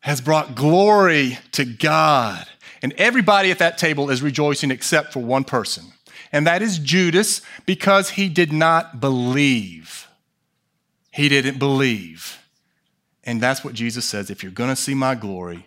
has 0.00 0.20
brought 0.20 0.54
glory 0.54 1.38
to 1.52 1.64
God. 1.64 2.46
And 2.82 2.92
everybody 2.94 3.50
at 3.50 3.58
that 3.58 3.78
table 3.78 4.10
is 4.10 4.22
rejoicing 4.22 4.70
except 4.70 5.12
for 5.12 5.20
one 5.20 5.44
person, 5.44 5.84
and 6.32 6.46
that 6.46 6.62
is 6.62 6.78
Judas 6.78 7.42
because 7.66 8.10
he 8.10 8.28
did 8.28 8.52
not 8.52 9.00
believe. 9.00 10.06
He 11.10 11.28
didn't 11.28 11.58
believe. 11.58 12.38
And 13.24 13.40
that's 13.40 13.64
what 13.64 13.74
Jesus 13.74 14.04
says 14.04 14.30
if 14.30 14.42
you're 14.42 14.52
going 14.52 14.70
to 14.70 14.76
see 14.76 14.94
my 14.94 15.14
glory, 15.14 15.66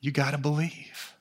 you 0.00 0.10
got 0.10 0.32
to 0.32 0.38
believe. 0.38 1.14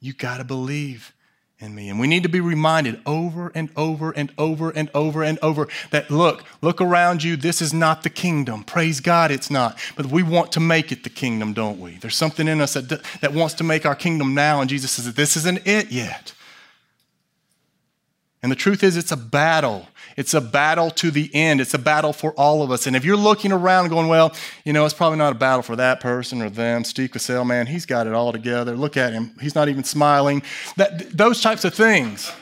You 0.00 0.12
got 0.12 0.38
to 0.38 0.44
believe 0.44 1.12
in 1.60 1.74
me. 1.74 1.88
And 1.88 2.00
we 2.00 2.06
need 2.06 2.22
to 2.22 2.28
be 2.28 2.40
reminded 2.40 3.00
over 3.04 3.52
and 3.54 3.68
over 3.76 4.10
and 4.12 4.32
over 4.38 4.70
and 4.70 4.90
over 4.94 5.22
and 5.22 5.38
over 5.42 5.68
that 5.90 6.10
look, 6.10 6.44
look 6.62 6.80
around 6.80 7.22
you. 7.22 7.36
This 7.36 7.60
is 7.60 7.74
not 7.74 8.02
the 8.02 8.10
kingdom. 8.10 8.64
Praise 8.64 9.00
God, 9.00 9.30
it's 9.30 9.50
not. 9.50 9.78
But 9.96 10.06
we 10.06 10.22
want 10.22 10.52
to 10.52 10.60
make 10.60 10.90
it 10.90 11.04
the 11.04 11.10
kingdom, 11.10 11.52
don't 11.52 11.78
we? 11.78 11.96
There's 11.96 12.16
something 12.16 12.48
in 12.48 12.60
us 12.60 12.74
that, 12.74 13.02
that 13.20 13.32
wants 13.34 13.54
to 13.54 13.64
make 13.64 13.84
our 13.84 13.94
kingdom 13.94 14.34
now. 14.34 14.60
And 14.60 14.70
Jesus 14.70 14.92
says 14.92 15.12
this 15.12 15.36
isn't 15.36 15.66
it 15.66 15.90
yet. 15.92 16.32
And 18.42 18.50
the 18.50 18.56
truth 18.56 18.82
is, 18.82 18.96
it's 18.96 19.12
a 19.12 19.18
battle. 19.18 19.86
It's 20.16 20.32
a 20.32 20.40
battle 20.40 20.90
to 20.92 21.10
the 21.10 21.30
end. 21.34 21.60
It's 21.60 21.74
a 21.74 21.78
battle 21.78 22.14
for 22.14 22.32
all 22.32 22.62
of 22.62 22.70
us. 22.70 22.86
And 22.86 22.96
if 22.96 23.04
you're 23.04 23.16
looking 23.16 23.52
around 23.52 23.88
going, 23.88 24.08
well, 24.08 24.34
you 24.64 24.72
know, 24.72 24.86
it's 24.86 24.94
probably 24.94 25.18
not 25.18 25.32
a 25.32 25.36
battle 25.36 25.62
for 25.62 25.76
that 25.76 26.00
person 26.00 26.40
or 26.40 26.48
them. 26.48 26.84
Steve 26.84 27.10
Cassell, 27.10 27.44
man, 27.44 27.66
he's 27.66 27.84
got 27.84 28.06
it 28.06 28.14
all 28.14 28.32
together. 28.32 28.76
Look 28.76 28.96
at 28.96 29.12
him. 29.12 29.36
He's 29.40 29.54
not 29.54 29.68
even 29.68 29.84
smiling. 29.84 30.42
That, 30.76 31.16
those 31.16 31.42
types 31.42 31.64
of 31.66 31.74
things. 31.74 32.32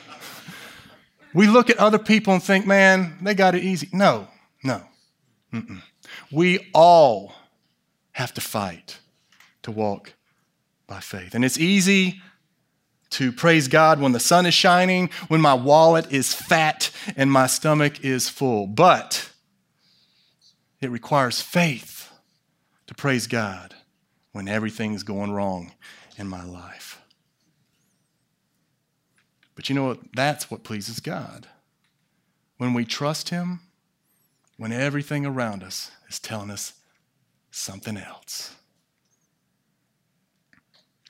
We 1.35 1.49
look 1.49 1.69
at 1.69 1.79
other 1.79 1.99
people 1.99 2.33
and 2.33 2.43
think, 2.43 2.65
man, 2.65 3.19
they 3.21 3.35
got 3.35 3.55
it 3.55 3.65
easy. 3.65 3.89
No, 3.93 4.29
no. 4.63 4.83
Mm-mm. 5.53 5.83
We 6.31 6.71
all 6.73 7.33
have 8.13 8.33
to 8.35 8.41
fight 8.41 9.01
to 9.63 9.73
walk 9.73 10.15
by 10.87 11.01
faith. 11.01 11.35
And 11.35 11.45
it's 11.45 11.59
easy 11.59 12.23
to 13.11 13.33
praise 13.33 13.69
God 13.69 14.01
when 14.01 14.13
the 14.13 14.21
sun 14.21 14.47
is 14.47 14.55
shining, 14.55 15.11
when 15.29 15.41
my 15.41 15.55
wallet 15.55 16.13
is 16.13 16.35
fat 16.35 16.91
and 17.17 17.31
my 17.31 17.47
stomach 17.47 18.05
is 18.05 18.29
full. 18.29 18.67
But 18.67 19.31
it 20.81 20.91
requires 20.91 21.41
faith 21.41 22.11
to 22.87 22.95
praise 22.95 23.27
God 23.27 23.75
when 24.33 24.49
everything's 24.49 25.03
going 25.03 25.33
wrong 25.33 25.73
in 26.17 26.29
my 26.29 26.45
life. 26.45 27.01
But 29.55 29.69
you 29.69 29.75
know 29.75 29.85
what? 29.85 29.99
That's 30.15 30.51
what 30.51 30.63
pleases 30.63 31.01
God. 31.01 31.49
When 32.59 32.75
we 32.75 32.85
trust 32.85 33.31
Him, 33.31 33.61
when 34.57 34.73
everything 34.73 35.27
around 35.27 35.63
us 35.63 35.91
is 36.09 36.19
telling 36.19 36.51
us 36.51 36.75
something 37.51 37.97
else. 37.97 38.55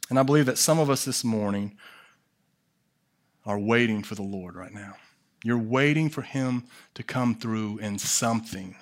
And 0.08 0.18
I 0.18 0.22
believe 0.22 0.46
that 0.46 0.58
some 0.58 0.78
of 0.78 0.88
us 0.90 1.04
this 1.04 1.22
morning 1.22 1.76
are 3.44 3.58
waiting 3.58 4.02
for 4.02 4.14
the 4.14 4.22
Lord 4.22 4.56
right 4.56 4.72
now. 4.72 4.94
You're 5.44 5.58
waiting 5.58 6.08
for 6.10 6.22
Him 6.22 6.64
to 6.94 7.02
come 7.02 7.34
through 7.34 7.78
in 7.78 7.98
something. 7.98 8.76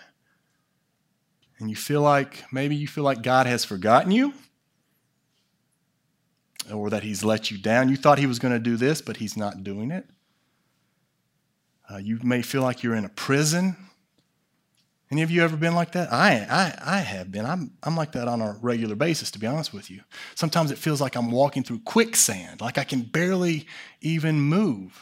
And 1.59 1.71
you 1.71 1.77
feel 1.77 2.03
like, 2.03 2.45
maybe 2.53 2.77
you 2.77 2.87
feel 2.87 3.05
like 3.05 3.23
God 3.23 3.47
has 3.47 3.65
forgotten 3.65 4.11
you 4.11 4.35
or 6.73 6.91
that 6.91 7.03
He's 7.03 7.25
let 7.25 7.51
you 7.51 7.59
down. 7.59 7.89
You 7.89 7.97
thought 7.97 8.19
He 8.19 8.27
was 8.27 8.39
going 8.39 8.55
to 8.55 8.61
do 8.61 8.77
this, 8.77 9.01
but 9.01 9.19
He's 9.19 9.37
not 9.37 9.65
doing 9.65 9.91
it. 9.91 10.07
Uh, 11.89 11.99
you 11.99 12.19
may 12.23 12.43
feel 12.43 12.63
like 12.63 12.83
you're 12.83 12.97
in 12.97 13.05
a 13.05 13.11
prison 13.11 13.77
any 15.11 15.23
of 15.23 15.31
you 15.31 15.43
ever 15.43 15.57
been 15.57 15.75
like 15.75 15.93
that? 15.93 16.13
I, 16.13 16.47
I, 16.51 16.97
I 16.97 16.99
have 16.99 17.31
been. 17.31 17.47
I'm, 17.47 17.71
I'm 17.83 17.97
like 17.97 18.13
that 18.13 18.27
on 18.27 18.41
a 18.41 18.57
regular 18.61 18.97
basis, 18.97 19.31
to 19.33 19.39
be 19.39 19.47
honest 19.47 19.73
with 19.73 19.89
you. 19.89 20.01
Sometimes 20.35 20.73
it 20.73 20.79
feels 20.79 21.01
like 21.01 21.15
I'm 21.15 21.31
walking 21.31 21.63
through 21.63 21.81
quicksand, 21.81 22.61
like 22.61 22.77
I 22.77 22.85
can 22.85 23.03
barely 23.03 23.67
even 24.01 24.41
move. 24.41 25.01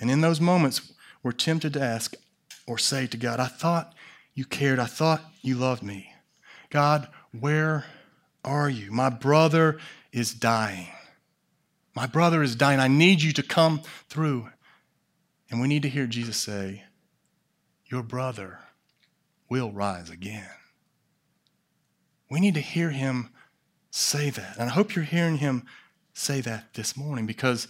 And 0.00 0.10
in 0.10 0.22
those 0.22 0.40
moments, 0.40 0.92
we're 1.22 1.32
tempted 1.32 1.74
to 1.74 1.82
ask 1.82 2.14
or 2.66 2.78
say 2.78 3.06
to 3.06 3.16
God, 3.16 3.38
I 3.38 3.46
thought 3.46 3.94
you 4.34 4.44
cared. 4.44 4.78
I 4.78 4.86
thought 4.86 5.22
you 5.42 5.54
loved 5.54 5.82
me. 5.82 6.12
God, 6.70 7.08
where 7.38 7.84
are 8.44 8.70
you? 8.70 8.90
My 8.90 9.10
brother 9.10 9.78
is 10.12 10.32
dying. 10.32 10.88
My 11.94 12.06
brother 12.06 12.42
is 12.42 12.56
dying. 12.56 12.80
I 12.80 12.88
need 12.88 13.22
you 13.22 13.32
to 13.34 13.42
come 13.42 13.82
through. 14.08 14.48
And 15.52 15.60
we 15.60 15.68
need 15.68 15.82
to 15.82 15.88
hear 15.90 16.06
Jesus 16.06 16.38
say, 16.38 16.84
Your 17.84 18.02
brother 18.02 18.60
will 19.50 19.70
rise 19.70 20.08
again. 20.08 20.48
We 22.30 22.40
need 22.40 22.54
to 22.54 22.60
hear 22.60 22.88
him 22.88 23.28
say 23.90 24.30
that. 24.30 24.56
And 24.58 24.70
I 24.70 24.72
hope 24.72 24.96
you're 24.96 25.04
hearing 25.04 25.36
him 25.36 25.66
say 26.14 26.40
that 26.40 26.72
this 26.72 26.96
morning 26.96 27.26
because, 27.26 27.68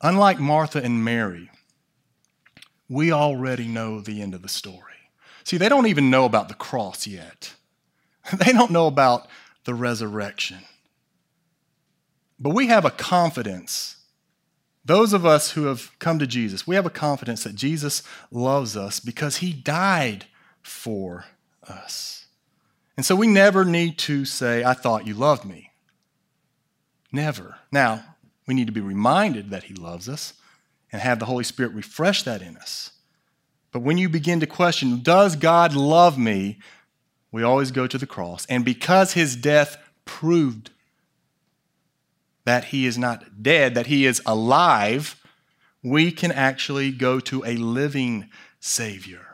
unlike 0.00 0.40
Martha 0.40 0.82
and 0.82 1.04
Mary, 1.04 1.50
we 2.88 3.12
already 3.12 3.68
know 3.68 4.00
the 4.00 4.22
end 4.22 4.34
of 4.34 4.40
the 4.40 4.48
story. 4.48 5.10
See, 5.44 5.58
they 5.58 5.68
don't 5.68 5.88
even 5.88 6.08
know 6.08 6.24
about 6.24 6.48
the 6.48 6.54
cross 6.54 7.06
yet, 7.06 7.54
they 8.32 8.52
don't 8.52 8.70
know 8.70 8.86
about 8.86 9.28
the 9.64 9.74
resurrection. 9.74 10.60
But 12.40 12.54
we 12.54 12.68
have 12.68 12.86
a 12.86 12.90
confidence 12.90 13.95
those 14.86 15.12
of 15.12 15.26
us 15.26 15.52
who 15.52 15.64
have 15.64 15.96
come 15.98 16.18
to 16.18 16.26
Jesus, 16.26 16.66
we 16.66 16.76
have 16.76 16.86
a 16.86 16.90
confidence 16.90 17.44
that 17.44 17.54
Jesus 17.54 18.02
loves 18.30 18.76
us 18.76 19.00
because 19.00 19.38
he 19.38 19.52
died 19.52 20.26
for 20.62 21.26
us. 21.68 22.26
And 22.96 23.04
so 23.04 23.14
we 23.14 23.26
never 23.26 23.64
need 23.64 23.98
to 23.98 24.24
say, 24.24 24.64
I 24.64 24.72
thought 24.72 25.06
you 25.06 25.14
loved 25.14 25.44
me. 25.44 25.70
Never. 27.12 27.56
Now, 27.70 28.04
we 28.46 28.54
need 28.54 28.66
to 28.66 28.72
be 28.72 28.80
reminded 28.80 29.50
that 29.50 29.64
he 29.64 29.74
loves 29.74 30.08
us 30.08 30.34
and 30.90 31.02
have 31.02 31.18
the 31.18 31.26
Holy 31.26 31.44
Spirit 31.44 31.72
refresh 31.72 32.22
that 32.22 32.40
in 32.40 32.56
us. 32.56 32.92
But 33.72 33.80
when 33.80 33.98
you 33.98 34.08
begin 34.08 34.40
to 34.40 34.46
question, 34.46 35.02
does 35.02 35.36
God 35.36 35.74
love 35.74 36.16
me? 36.16 36.58
we 37.36 37.42
always 37.42 37.70
go 37.70 37.86
to 37.86 37.98
the 37.98 38.06
cross. 38.06 38.46
And 38.46 38.64
because 38.64 39.12
his 39.12 39.36
death 39.36 39.76
proved 40.06 40.70
that 42.46 42.66
he 42.66 42.86
is 42.86 42.96
not 42.96 43.42
dead, 43.42 43.74
that 43.74 43.88
he 43.88 44.06
is 44.06 44.22
alive, 44.24 45.20
we 45.82 46.10
can 46.10 46.32
actually 46.32 46.90
go 46.90 47.20
to 47.20 47.44
a 47.44 47.56
living 47.56 48.30
Savior. 48.60 49.26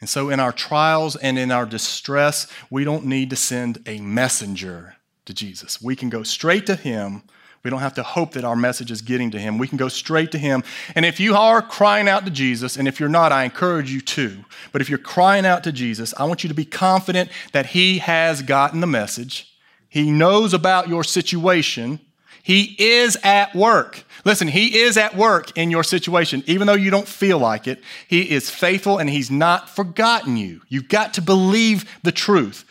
And 0.00 0.08
so, 0.10 0.28
in 0.28 0.38
our 0.38 0.52
trials 0.52 1.16
and 1.16 1.38
in 1.38 1.50
our 1.50 1.64
distress, 1.64 2.46
we 2.68 2.84
don't 2.84 3.06
need 3.06 3.30
to 3.30 3.36
send 3.36 3.78
a 3.86 4.00
messenger 4.00 4.96
to 5.24 5.32
Jesus. 5.32 5.80
We 5.80 5.96
can 5.96 6.10
go 6.10 6.22
straight 6.22 6.66
to 6.66 6.74
Him. 6.74 7.22
We 7.62 7.70
don't 7.70 7.80
have 7.80 7.94
to 7.94 8.02
hope 8.02 8.32
that 8.32 8.44
our 8.44 8.56
message 8.56 8.90
is 8.90 9.00
getting 9.00 9.30
to 9.30 9.38
Him. 9.38 9.56
We 9.56 9.66
can 9.66 9.78
go 9.78 9.88
straight 9.88 10.30
to 10.32 10.38
Him. 10.38 10.62
And 10.94 11.06
if 11.06 11.18
you 11.18 11.34
are 11.34 11.62
crying 11.62 12.08
out 12.08 12.26
to 12.26 12.30
Jesus, 12.30 12.76
and 12.76 12.86
if 12.86 13.00
you're 13.00 13.08
not, 13.08 13.32
I 13.32 13.44
encourage 13.44 13.90
you 13.90 14.02
to. 14.02 14.44
But 14.72 14.82
if 14.82 14.90
you're 14.90 14.98
crying 14.98 15.46
out 15.46 15.64
to 15.64 15.72
Jesus, 15.72 16.12
I 16.18 16.24
want 16.24 16.44
you 16.44 16.48
to 16.48 16.54
be 16.54 16.66
confident 16.66 17.30
that 17.52 17.66
He 17.66 17.98
has 17.98 18.42
gotten 18.42 18.80
the 18.80 18.86
message, 18.86 19.53
He 19.94 20.10
knows 20.10 20.52
about 20.52 20.88
your 20.88 21.04
situation, 21.04 22.00
He 22.42 22.74
is 22.80 23.16
at 23.22 23.54
work. 23.54 24.02
Listen, 24.24 24.48
He 24.48 24.80
is 24.80 24.96
at 24.96 25.14
work 25.14 25.56
in 25.56 25.70
your 25.70 25.84
situation, 25.84 26.42
even 26.48 26.66
though 26.66 26.74
you 26.74 26.90
don't 26.90 27.06
feel 27.06 27.38
like 27.38 27.68
it. 27.68 27.80
He 28.08 28.28
is 28.28 28.50
faithful 28.50 28.98
and 28.98 29.08
He's 29.08 29.30
not 29.30 29.70
forgotten 29.70 30.36
you. 30.36 30.62
You've 30.68 30.88
got 30.88 31.14
to 31.14 31.22
believe 31.22 31.88
the 32.02 32.10
truth. 32.10 32.64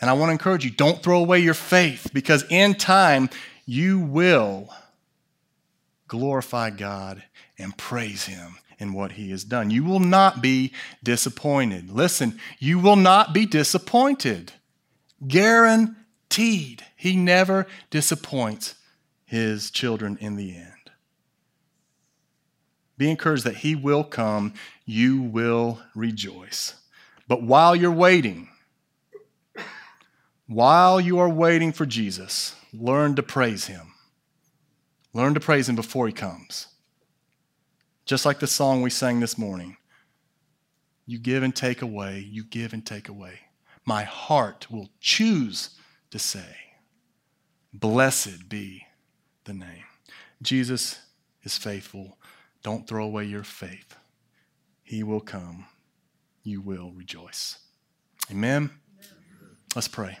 And 0.00 0.08
I 0.08 0.12
want 0.12 0.28
to 0.28 0.32
encourage 0.32 0.64
you 0.64 0.70
don't 0.70 1.02
throw 1.02 1.18
away 1.18 1.40
your 1.40 1.54
faith 1.54 2.12
because 2.14 2.44
in 2.50 2.76
time 2.76 3.30
you 3.66 3.98
will 3.98 4.68
glorify 6.06 6.70
God 6.70 7.20
and 7.58 7.76
praise 7.76 8.26
Him 8.26 8.58
in 8.78 8.92
what 8.92 9.10
He 9.10 9.30
has 9.30 9.42
done. 9.42 9.72
You 9.72 9.82
will 9.82 9.98
not 9.98 10.40
be 10.40 10.72
disappointed. 11.02 11.90
Listen, 11.90 12.38
you 12.60 12.78
will 12.78 12.94
not 12.94 13.32
be 13.32 13.44
disappointed. 13.44 14.52
Guaranteed. 15.26 15.96
He 16.38 17.16
never 17.16 17.66
disappoints 17.90 18.76
His 19.24 19.70
children 19.70 20.16
in 20.20 20.36
the 20.36 20.56
end. 20.56 20.72
Be 22.96 23.10
encouraged 23.10 23.44
that 23.44 23.56
He 23.56 23.74
will 23.74 24.04
come, 24.04 24.54
you 24.84 25.22
will 25.22 25.80
rejoice. 25.94 26.74
But 27.26 27.42
while 27.42 27.76
you're 27.76 27.92
waiting, 27.92 28.48
while 30.46 31.00
you 31.00 31.18
are 31.18 31.28
waiting 31.28 31.72
for 31.72 31.84
Jesus, 31.84 32.54
learn 32.72 33.14
to 33.16 33.22
praise 33.22 33.66
him. 33.66 33.92
Learn 35.12 35.34
to 35.34 35.40
praise 35.40 35.68
him 35.68 35.76
before 35.76 36.06
he 36.06 36.12
comes. 36.12 36.68
Just 38.06 38.24
like 38.24 38.38
the 38.38 38.46
song 38.46 38.80
we 38.80 38.88
sang 38.88 39.20
this 39.20 39.36
morning. 39.36 39.76
You 41.04 41.18
give 41.18 41.42
and 41.42 41.54
take 41.54 41.82
away, 41.82 42.20
you 42.20 42.44
give 42.44 42.72
and 42.72 42.84
take 42.84 43.08
away. 43.10 43.40
My 43.84 44.04
heart 44.04 44.70
will 44.70 44.88
choose 45.00 45.70
to 46.10 46.18
say, 46.18 46.56
Blessed 47.72 48.48
be 48.48 48.86
the 49.44 49.52
name. 49.52 49.84
Jesus 50.40 50.98
is 51.42 51.58
faithful. 51.58 52.18
Don't 52.62 52.86
throw 52.86 53.04
away 53.04 53.24
your 53.24 53.44
faith. 53.44 53.96
He 54.82 55.02
will 55.02 55.20
come. 55.20 55.66
You 56.42 56.60
will 56.60 56.92
rejoice. 56.92 57.58
Amen. 58.30 58.70
Let's 59.74 59.88
pray. 59.88 60.18